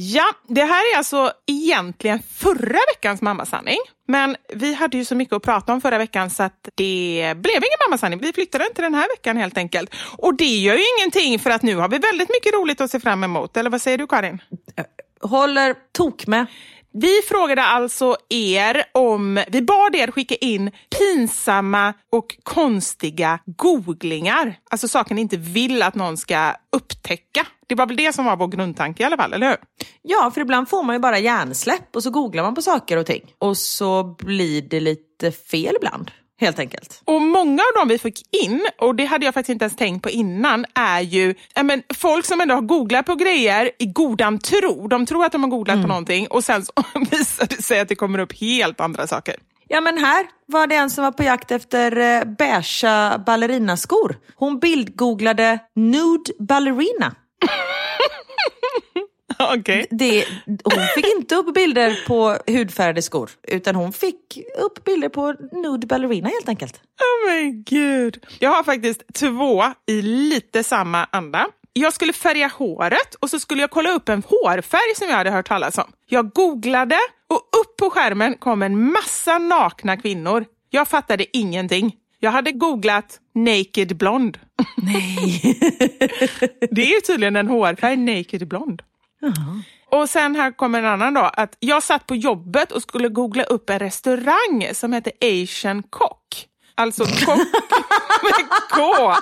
[0.01, 3.77] Ja, det här är alltså egentligen förra veckans mammasanning.
[4.07, 7.55] Men vi hade ju så mycket att prata om förra veckan så att det blev
[7.55, 8.19] ingen mammasanning.
[8.19, 9.95] Vi flyttade den till den här veckan helt enkelt.
[10.17, 12.99] Och det gör ju ingenting för att nu har vi väldigt mycket roligt att se
[12.99, 13.57] fram emot.
[13.57, 14.41] Eller vad säger du Karin?
[14.75, 14.85] Eh,
[15.21, 16.45] håller tok med.
[16.91, 24.55] Vi frågade alltså er om, vi bad er skicka in pinsamma och konstiga googlingar.
[24.71, 27.45] Alltså saker ni inte vill att någon ska upptäcka.
[27.67, 29.57] Det var väl det som var vår grundtanke i alla fall, eller hur?
[30.01, 33.05] Ja, för ibland får man ju bara hjärnsläpp och så googlar man på saker och
[33.05, 33.33] ting.
[33.39, 37.01] Och så blir det lite fel ibland, helt enkelt.
[37.05, 40.03] Och många av dem vi fick in, och det hade jag faktiskt inte ens tänkt
[40.03, 44.87] på innan, är ju men, folk som ändå har googlat på grejer i godan tro.
[44.87, 46.63] De tror att de har googlat på någonting och sen
[47.11, 49.35] visar det sig att det kommer upp helt andra saker.
[49.67, 54.17] Ja men här var det en som var på jakt efter eh, beiga ballerinaskor.
[54.35, 57.15] Hon bildgooglade nude ballerina.
[59.57, 59.87] Okej.
[59.89, 65.35] Det, hon fick inte upp bilder på hudfärgade skor utan hon fick upp bilder på
[65.51, 66.75] nude ballerina helt enkelt.
[66.75, 68.25] Oh men gud.
[68.39, 71.47] Jag har faktiskt två i lite samma anda.
[71.73, 75.31] Jag skulle färga håret och så skulle jag kolla upp en hårfärg som jag hade
[75.31, 75.91] hört talas om.
[76.05, 80.45] Jag googlade och upp på skärmen kom en massa nakna kvinnor.
[80.69, 81.95] Jag fattade ingenting.
[82.19, 84.37] Jag hade googlat naked blond.
[84.77, 85.41] Nej.
[86.71, 88.81] Det är ju tydligen en hårfärg, naked blond.
[89.91, 93.43] Och sen här kommer en annan då, att jag satt på jobbet och skulle googla
[93.43, 96.45] upp en restaurang som heter Asian Cock.
[96.75, 97.37] Alltså kock
[98.23, 99.13] med K,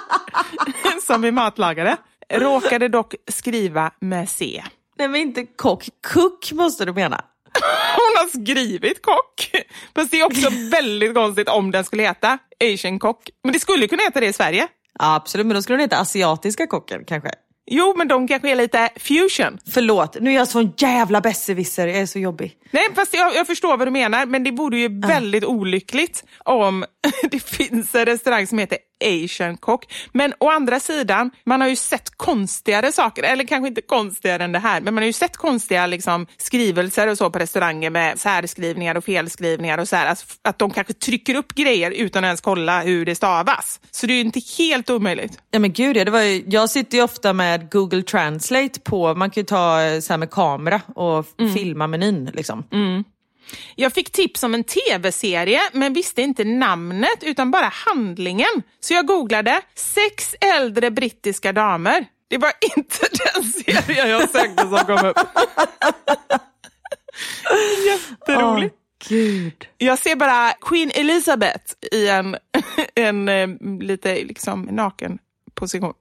[1.01, 1.97] som vi matlagade.
[2.33, 4.63] Råkade dock skriva med C.
[4.97, 7.25] Nej men inte kock, cook måste du mena.
[7.95, 9.51] Hon har skrivit kock.
[9.95, 13.29] Fast det är också väldigt konstigt om den skulle heta Asian Cock.
[13.43, 14.67] Men det skulle kunna heta det i Sverige.
[14.99, 17.29] Ja, absolut, men då skulle den heta asiatiska kocken kanske.
[17.69, 19.57] Jo, men de kanske är lite fusion.
[19.73, 22.57] Förlåt, nu är jag sån jävla besserwisser, jag är så jobbig.
[22.71, 26.85] Nej, fast jag, jag förstår vad du menar, men det vore ju väldigt olyckligt om
[27.31, 29.93] det finns en restaurang som heter Asian Cock.
[30.13, 34.51] Men å andra sidan, man har ju sett konstigare saker, eller kanske inte konstigare än
[34.51, 38.19] det här, men man har ju sett konstiga liksom, skrivelser och så på restauranger med
[38.19, 42.27] särskrivningar och felskrivningar och så här, att, att de kanske trycker upp grejer utan att
[42.27, 43.79] ens kolla hur det stavas.
[43.91, 45.39] Så det är ju inte helt omöjligt.
[45.51, 49.13] Ja men gud ja, det var ju, jag sitter ju ofta med Google Translate på,
[49.15, 51.53] man kan ju ta eh, så här med kamera och Mm.
[51.53, 52.63] filma menyn liksom.
[53.75, 58.63] Jag fick tips om en tv-serie men visste inte namnet utan bara handlingen.
[58.79, 62.05] Så jag googlade sex äldre brittiska damer.
[62.27, 65.17] Det var inte den serien jag sökte som kom upp.
[67.85, 68.75] Jätteroligt.
[68.75, 69.67] Åh, gud.
[69.77, 72.37] Jag ser bara Queen Elizabeth i en,
[72.95, 73.47] en eh,
[73.79, 75.19] lite liksom naken
[75.53, 75.93] position.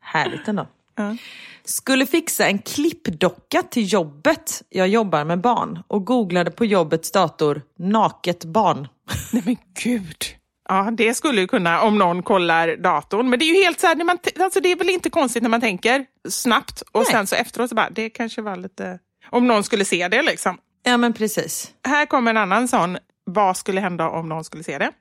[0.00, 0.68] Härligt ändå.
[0.96, 1.16] Ja.
[1.64, 4.62] Skulle fixa en klippdocka till jobbet.
[4.68, 8.88] Jag jobbar med barn och googlade på jobbets dator naket barn.
[9.32, 10.24] Nej men gud.
[10.68, 13.30] Ja, det skulle ju kunna om någon kollar datorn.
[13.30, 15.42] Men det är ju helt så här, när man alltså det är väl inte konstigt
[15.42, 17.10] när man tänker snabbt och Nej.
[17.10, 18.98] sen så efteråt så bara, det kanske var lite...
[19.30, 20.58] Om någon skulle se det liksom.
[20.82, 21.72] Ja men precis.
[21.84, 24.92] Här kommer en annan sån, vad skulle hända om någon skulle se det?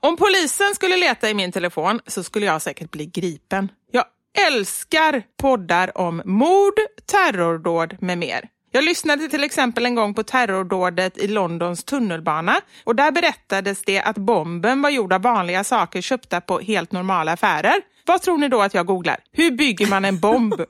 [0.00, 3.68] Om polisen skulle leta i min telefon så skulle jag säkert bli gripen.
[3.90, 4.04] Jag
[4.38, 6.74] älskar poddar om mord,
[7.06, 8.48] terrordåd med mer.
[8.72, 14.00] Jag lyssnade till exempel en gång på terrordådet i Londons tunnelbana och där berättades det
[14.00, 17.74] att bomben var gjord av vanliga saker köpta på helt normala affärer.
[18.06, 19.16] Vad tror ni då att jag googlar?
[19.32, 20.54] Hur bygger man en bomb?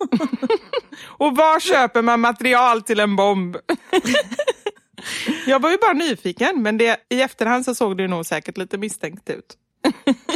[1.02, 3.56] och var köper man material till en bomb?
[5.46, 8.78] Jag var ju bara nyfiken, men det, i efterhand så såg det nog säkert lite
[8.78, 9.56] misstänkt ut.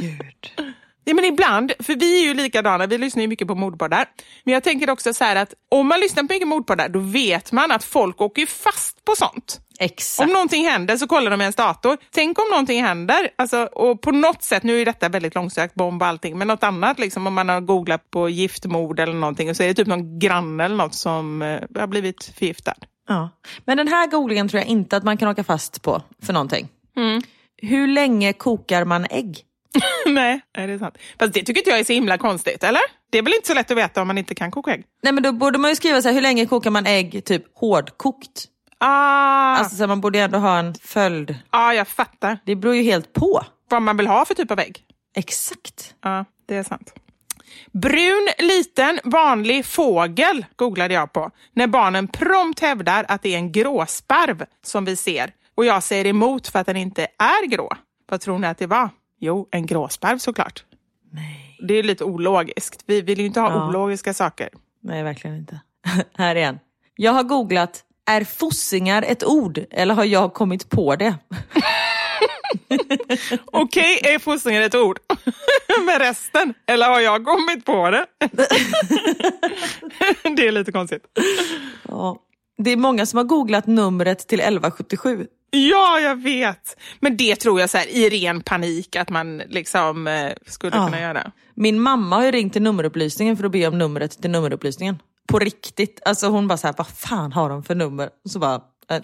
[0.00, 0.74] Gud.
[1.04, 4.06] Ja, men ibland, för vi är ju likadana, vi lyssnar ju mycket på mordpoddar.
[4.44, 7.72] Men jag tänker också så att om man lyssnar på mycket mordpoddar, då vet man
[7.72, 9.60] att folk åker fast på sånt.
[9.78, 10.28] Exakt.
[10.28, 11.98] Om någonting händer så kollar de i ens dator.
[12.10, 16.02] Tänk om någonting händer, alltså, och på något sätt, nu är detta väldigt långsökt, bomb
[16.02, 19.56] och allting, men något annat, liksom, om man har googlat på giftmord eller någonting och
[19.56, 22.74] så är det typ någon granne eller något som eh, har blivit förgiftad.
[23.08, 23.30] Ja.
[23.64, 26.68] Men den här googlingen tror jag inte att man kan åka fast på för någonting.
[26.96, 27.22] Mm.
[27.56, 29.44] Hur länge kokar man ägg?
[30.06, 30.98] Nej, nej, det är sant.
[31.18, 32.80] Fast det tycker inte jag är så himla konstigt, eller?
[33.10, 34.84] Det är väl inte så lätt att veta om man inte kan koka ägg?
[35.02, 37.44] Nej men då borde man ju skriva så här, hur länge kokar man ägg typ
[37.58, 38.44] hårdkokt?
[38.78, 41.34] Ah, Alltså så man borde ju ändå ha en följd.
[41.50, 42.38] ah, jag fattar.
[42.44, 43.44] Det beror ju helt på.
[43.70, 44.80] Vad man vill ha för typ av ägg.
[45.16, 45.94] Exakt.
[46.02, 46.92] Ja, det är sant.
[47.72, 53.52] Brun, liten, vanlig fågel googlade jag på när barnen prompt hävdar att det är en
[53.52, 57.72] gråsparv som vi ser och jag säger emot för att den inte är grå.
[58.10, 58.88] Vad tror ni att det var?
[59.20, 60.64] Jo, en gråsparv såklart.
[61.12, 61.58] Nej.
[61.68, 62.82] Det är lite ologiskt.
[62.86, 63.68] Vi vill ju inte ha Ja.
[63.68, 64.48] ologiska saker.
[64.82, 65.60] Nej, verkligen inte.
[66.14, 66.58] här igen.
[66.96, 71.14] Jag har googlat, är fossingar ett ord eller har jag kommit på det?
[73.52, 74.98] Okej, är fostringen ett ord?
[75.86, 76.54] Men resten?
[76.66, 78.06] Eller har jag kommit på det?
[80.36, 81.04] det är lite konstigt.
[81.88, 82.18] Ja.
[82.58, 85.26] Det är många som har googlat numret till 1177.
[85.50, 86.76] Ja, jag vet.
[87.00, 90.84] Men det tror jag så här, i ren panik att man liksom eh, skulle Ja.
[90.86, 91.32] kunna göra.
[91.54, 94.98] Min mamma har ringt till nummerupplysningen för att be om numret till nummerupplysningen.
[95.28, 96.00] På riktigt.
[96.04, 98.10] Alltså hon bara så här, vad fan har de för nummer?
[98.24, 98.54] Och så bara,
[98.90, 98.98] äh,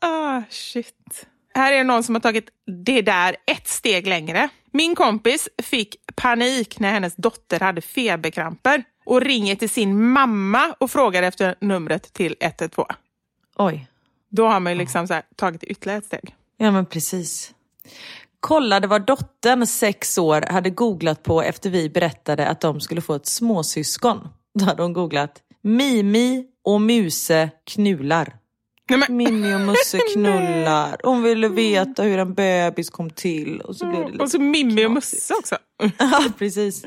[0.00, 1.26] Ah, shit.
[1.54, 2.48] Här är någon som har tagit
[2.84, 4.48] det där ett steg längre.
[4.72, 10.90] Min kompis fick panik när hennes dotter hade feberkramper och ringer till sin mamma och
[10.90, 12.86] frågar efter numret till 112.
[13.56, 13.86] oj.
[14.36, 16.34] Då har man ju liksom här, tagit ytterligare ett steg.
[16.56, 17.54] Ja men precis.
[18.40, 23.14] Kollade vad dottern, sex år, hade googlat på efter vi berättade att de skulle få
[23.14, 24.28] ett småsyskon.
[24.58, 28.36] Då hade hon googlat Mimi och Muse knular.
[28.90, 31.00] Nej, men, Mimmi och Musse knullar.
[31.02, 33.60] Hon ville veta hur en bebis kom till.
[33.60, 34.22] Och så blev det lite...
[34.22, 34.90] och så Mimmi och.
[34.90, 35.56] Musse också.
[35.98, 36.84] Ja, precis.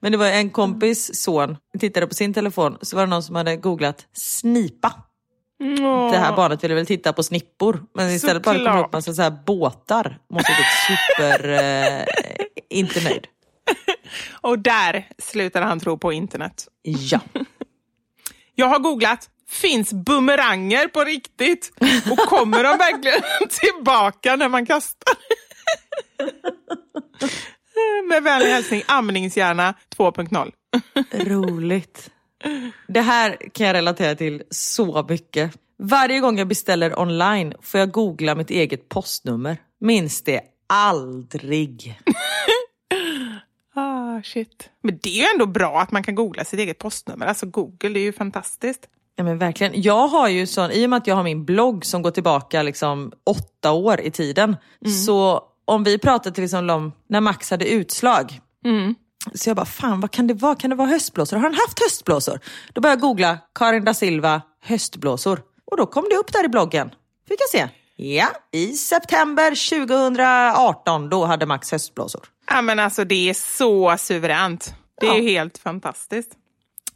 [0.00, 3.36] Men det var en kompis son, tittade på sin telefon, så var det någon som
[3.36, 4.94] hade googlat snipa.
[5.60, 6.10] Åh.
[6.10, 9.14] Det här barnet ville väl titta på snippor, men istället bara kom det upp massa
[9.14, 10.18] så här båtar.
[10.30, 12.04] Måste blivit super, eh,
[12.70, 13.26] inte nöjd.
[14.40, 16.68] Och där slutade han tro på internet.
[16.82, 17.20] Ja.
[18.54, 21.72] Jag har googlat, finns bumeranger på riktigt?
[22.10, 25.14] Och kommer de verkligen tillbaka när man kastar?
[28.08, 30.52] Med vänlig hälsning, amningshjärna 2.0.
[31.12, 32.10] Roligt.
[32.86, 35.52] Det här kan jag relatera till så mycket.
[35.78, 39.56] Varje gång jag beställer online får jag googla mitt eget postnummer.
[39.80, 42.00] Minns det aldrig.
[43.74, 44.70] Ah, shit.
[44.82, 47.26] Men det är ju ändå bra att man kan googla sitt eget postnummer.
[47.26, 48.88] Alltså Google, är ju fantastiskt.
[49.16, 49.82] Ja, men verkligen.
[49.82, 52.62] Jag har ju sån, I och med att jag har min blogg som går tillbaka
[52.62, 54.56] liksom åtta år i tiden.
[55.06, 58.40] Så om vi pratar till exempel om när Max hade utslag.
[59.34, 60.54] Så jag bara, fan vad kan det vara?
[60.54, 61.36] Kan det vara höstblåsor?
[61.36, 62.40] Har han haft höstblåsor?
[62.72, 65.40] Då började jag googla Karin da Silva höstblåsor.
[65.70, 66.90] Och då kom det upp där i bloggen.
[67.28, 67.68] Fick jag se.
[67.96, 72.22] Ja, i september 2018 då hade Max höstblåsor.
[72.46, 74.74] Ja, men alltså det är så suveränt.
[75.00, 75.22] Det är Ja.
[75.22, 76.30] helt fantastiskt.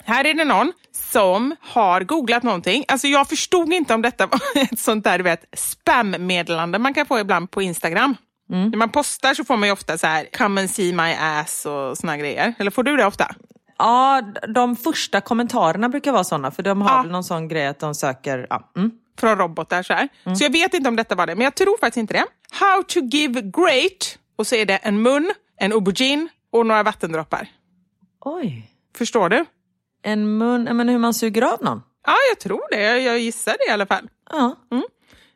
[0.05, 0.73] Här är det någon
[1.13, 2.85] som har googlat någonting.
[2.89, 7.07] Alltså jag förstod inte om detta var ett sånt där du vet, spam-meddelande man kan
[7.07, 8.17] få ibland på Instagram.
[8.49, 11.67] När man postar så får man ju ofta så här, come and see my ass
[11.67, 12.55] och såna grejer.
[12.59, 13.35] Eller får du det ofta?
[13.79, 14.23] Ja,
[14.55, 17.03] de första kommentarerna brukar vara sådana för de har Ja.
[17.03, 18.47] väl någon sån grej att de söker...
[18.51, 18.73] Ja.
[18.77, 18.91] Mm.
[19.19, 20.09] Från robotar så här.
[20.37, 22.25] Så jag vet inte om detta var det, men jag tror faktiskt inte det.
[22.51, 24.19] How to give great.
[24.37, 27.49] Och så är det en mun, en aubergine och några vattendroppar.
[28.25, 28.71] Oj.
[28.97, 29.45] Förstår du?
[30.03, 31.83] En mun, men hur man suger av någon?
[32.07, 32.81] Ja, jag tror det.
[32.83, 34.09] Jag, jag gissar det i alla fall.
[34.31, 34.57] Ja.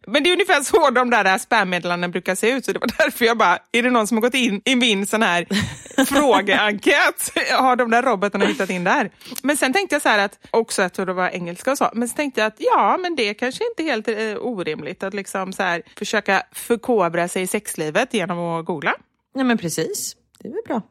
[0.08, 2.64] Men det är ungefär så de där spammeddelandena brukar se ut.
[2.64, 5.06] Så det var därför jag bara, är det någon som har gått in i min
[5.06, 5.46] sån här
[6.04, 7.32] frågeenkät?
[7.52, 9.10] Har de där robotarna hittat in där?
[9.42, 12.08] Men sen tänkte jag så här att, också att det var engelska och så, men
[12.08, 15.14] så tänkte jag att ja, men det är kanske inte är helt eh, orimligt att
[15.14, 18.94] liksom så här, försöka förkovra sig i sexlivet genom att googla.
[19.34, 20.82] Nej men precis, det är väl bra.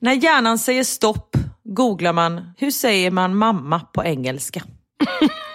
[0.00, 4.62] När hjärnan säger stopp googlar man, hur säger man mamma på engelska?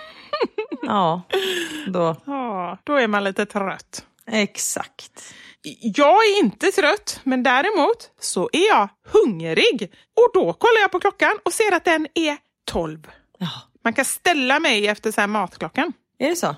[0.86, 1.21] ja,
[1.88, 2.15] då.
[2.25, 4.05] Ja, då är man lite trött.
[4.31, 5.33] Exakt.
[5.81, 9.91] Jag är inte trött, men däremot så är jag hungrig.
[10.15, 13.07] Och då kollar jag på klockan och ser att den är 12.
[13.38, 13.47] Ja.
[13.83, 15.93] Man kan ställa mig efter så matklockan.
[16.19, 16.55] Är det så?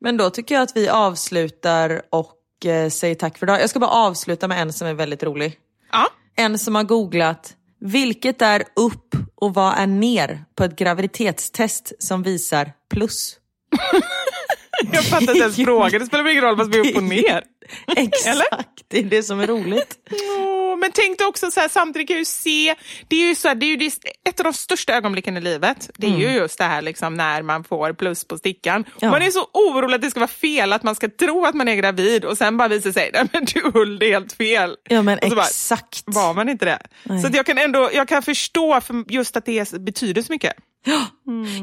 [0.00, 3.60] Men då tycker jag att vi avslutar och eh, säger tack för idag.
[3.60, 5.58] Jag ska bara avsluta med en som är väldigt rolig.
[5.92, 11.92] Ja, En som har googlat vilket är upp och vad är ner på ett graviditetstest
[11.98, 13.36] som visar plus.
[14.92, 16.00] jag fattar inte ens frågan.
[16.00, 17.42] Det spelar väl ingen roll vad som är upp och ner.
[17.96, 19.98] Exakt, det är det som är roligt.
[20.38, 22.74] Åh, men tänk dig också så här, samtidigt kan jag ju se,
[23.08, 23.92] det är ju, så här, det är ju det,
[24.28, 25.90] ett av de största ögonblicken i livet.
[25.96, 28.84] Det är ju just det här liksom, när man får plus på stickan.
[29.00, 29.10] Ja.
[29.10, 31.68] Man är så orolig att det ska vara fel, att man ska tro att man
[31.68, 34.76] är gravid och sen bara visar sig, nej men du höll det helt fel.
[34.88, 36.02] Ja men så bara, exakt.
[36.06, 36.78] var man inte det.
[37.02, 37.22] Nej.
[37.22, 40.52] Så jag kan ändå jag kan förstå för just att det betyder så mycket.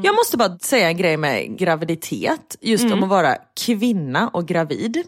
[0.02, 2.98] Jag måste bara säga en grej med graviditet, just Mm.
[2.98, 5.02] om att vara kvinna och gravid.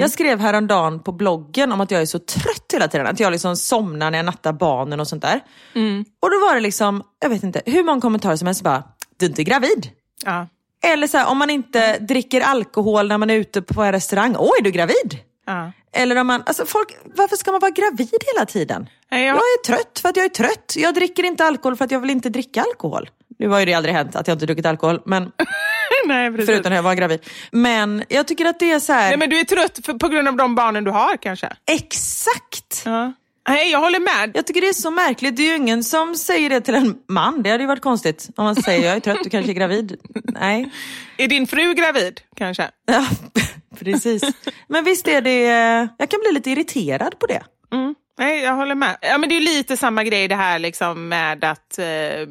[0.00, 3.30] Jag skrev häromdagen på bloggen om att jag är så trött hela tiden, att jag
[3.32, 5.40] liksom somnar när jag nattar barnen och sånt där.
[5.74, 6.04] Mm.
[6.22, 8.82] Och då var det liksom, jag vet inte, hur många kommentarer som helst bara,
[9.16, 9.90] du är inte gravid.
[10.24, 10.46] Ja.
[10.84, 14.36] Eller så här, om man inte dricker alkohol när man är ute på en restaurang,
[14.38, 15.18] åh är du gravid?
[15.46, 15.72] Ja.
[15.92, 18.88] Eller om man, alltså folk, varför ska man vara gravid hela tiden?
[19.10, 20.74] Jag- Jag är trött för att jag är trött.
[20.76, 23.10] Jag dricker inte alkohol för att jag vill inte dricka alkohol.
[23.38, 25.32] Nu har ju det aldrig hänt att jag inte druckit alkohol, men
[26.06, 26.46] nej, precis.
[26.46, 27.20] förutom när jag var gravid.
[27.50, 30.08] Men jag tycker att det är så här, Nej, men du är trött för, på
[30.08, 31.52] grund av de barnen du har kanske?
[31.70, 32.82] exakt!
[32.84, 33.12] Ja.
[33.48, 34.36] Nej, jag håller med.
[34.36, 35.36] Jag tycker det är så märkligt.
[35.36, 37.42] Det är ju ingen som säger det till en man.
[37.42, 39.96] Det hade ju varit konstigt om man säger jag är trött, du kanske är gravid.
[40.24, 40.70] Nej.
[41.18, 42.70] Är din fru gravid kanske?
[42.86, 43.06] Ja,
[43.78, 44.22] precis.
[44.68, 45.40] Men visst är det,
[45.98, 47.42] jag kan bli lite irriterad på det.
[48.18, 48.96] Nej, jag håller med.
[49.00, 51.78] Ja, men det är lite samma grej det här liksom med att...
[51.78, 51.84] Eh,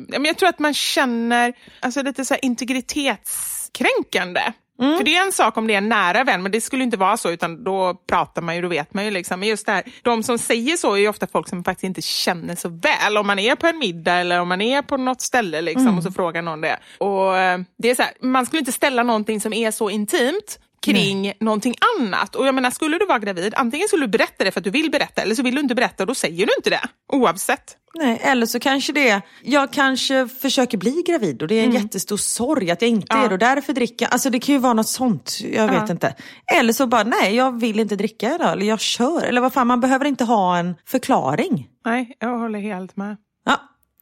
[0.08, 4.42] men jag tror att man känner alltså, lite så här integritetskränkande.
[4.78, 6.98] För det är en sak om det är en nära vän, men det skulle inte
[6.98, 9.12] vara så, utan då pratar man ju, då vet man ju.
[9.12, 9.40] Liksom.
[9.40, 12.02] Men just det här, de som säger så är ju ofta folk som faktiskt inte
[12.02, 13.18] känner så väl.
[13.18, 16.04] Om man är på en middag eller om man är på något ställe liksom, och
[16.04, 16.80] så frågar någon det.
[16.98, 20.60] Och eh, det är så här, Man skulle inte ställa någonting som är så intimt
[20.94, 22.36] kring någonting annat.
[22.36, 24.70] Och jag menar, skulle du vara gravid, antingen skulle du berätta det för att du
[24.70, 26.82] vill berätta, eller så vill du inte berätta och då säger du inte det.
[27.14, 27.78] Oavsett.
[27.98, 32.18] Nej, eller så kanske det jag kanske försöker bli gravid och det är en jättestor
[32.18, 33.24] sorg att jag inte Ja.
[33.24, 34.08] är det och därför dricker.
[34.08, 36.16] Alltså det kan ju vara något sånt, jag vet inte.
[36.56, 39.24] Eller så bara, nej jag vill inte dricka idag, eller jag kör.
[39.24, 41.68] Eller vad fan, man behöver inte ha en förklaring.
[41.86, 43.18] Nej, jag håller helt med.
[43.46, 43.62] Ja,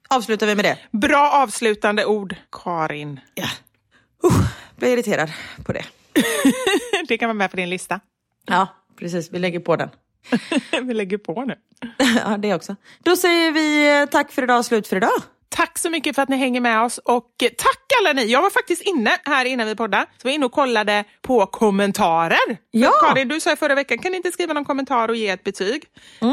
[0.10, 0.78] avslutar vi med det.
[0.92, 3.20] Bra avslutande ord, Karin.
[3.36, 3.48] Ja.
[4.26, 5.32] Uh, blir irriterad
[5.66, 5.84] på det.
[7.07, 7.99] Det kan vara med på din lista.
[8.47, 8.68] Ja,
[8.99, 9.32] precis.
[9.32, 9.89] Vi lägger på den.
[10.84, 11.55] Vi lägger på nu.
[12.26, 12.76] ja, det också.
[13.03, 15.22] Då säger vi eh, tack för idag och slut för idag.
[15.56, 17.28] Tack så mycket för att ni hänger med oss och
[17.58, 18.26] tack alla ni.
[18.26, 22.58] Jag var faktiskt inne här innan vi poddade, så var inne och kollade på kommentarer.
[22.72, 22.91] Ja.
[23.01, 25.30] För Karin, du sa i förra veckan, kan ni inte skriva någon kommentar och ge
[25.30, 25.84] ett betyg?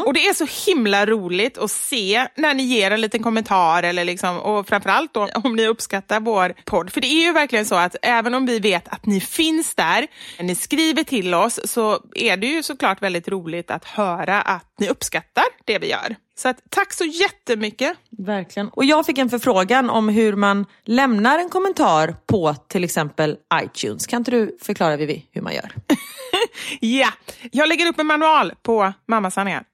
[0.06, 4.04] Och det är så himla roligt att se när ni ger en liten kommentar eller
[4.04, 6.92] liksom, och framförallt då, om ni uppskattar vår podd.
[6.92, 10.06] För det är ju verkligen så att även om vi vet att ni finns där,
[10.40, 14.88] ni skriver till oss, så är det ju såklart väldigt roligt att höra att ni
[14.88, 16.16] uppskattar det vi gör.
[16.40, 17.96] Så att, tack så jättemycket.
[18.10, 18.68] Verkligen.
[18.68, 24.06] Och jag fick en förfrågan om hur man lämnar en kommentar på till exempel iTunes.
[24.06, 25.72] Kan inte du förklara Vivi hur man gör?
[26.80, 27.08] Ja,
[27.52, 29.64] jag lägger upp en manual på Mammasanningar.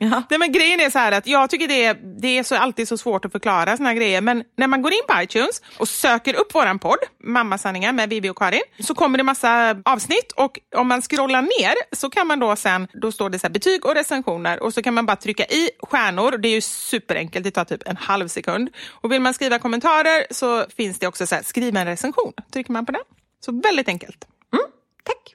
[0.10, 0.22] Ja.
[0.30, 2.88] Nej, men grejen är så här att jag tycker det är, det är så, alltid
[2.88, 4.20] så svårt att förklara såna här grejer.
[4.20, 8.30] Men när man går in på iTunes och söker upp våran podd, Mammasanningar med Vivi
[8.30, 12.38] och Karin, så kommer det massa avsnitt och om man scrollar ner så kan man
[12.40, 15.16] då sen, då står det så här betyg och recensioner och så kan man bara
[15.16, 16.38] trycka i stjärnor.
[16.38, 18.70] Det är ju superenkelt, det tar typ en halv sekund.
[18.90, 22.32] Och vill man skriva kommentarer så finns det också så här, skriv en recension.
[22.52, 23.02] Trycker man på den.
[23.44, 24.24] Så väldigt enkelt.
[24.52, 24.64] Mm,
[25.04, 25.34] tack.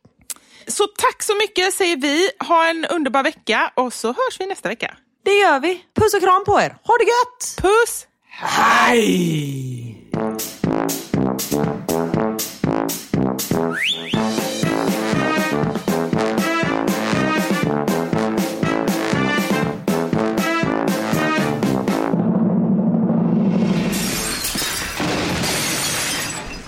[0.67, 2.29] Så tack så mycket säger vi.
[2.39, 4.97] Ha en underbar vecka och så hörs vi nästa vecka.
[5.23, 5.85] Det gör vi.
[5.95, 6.77] Puss och kram på er.
[6.83, 7.61] Ha det gött!
[7.61, 8.07] Puss!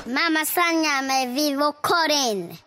[0.06, 2.67] Mamma slangade mig Vivo Karin.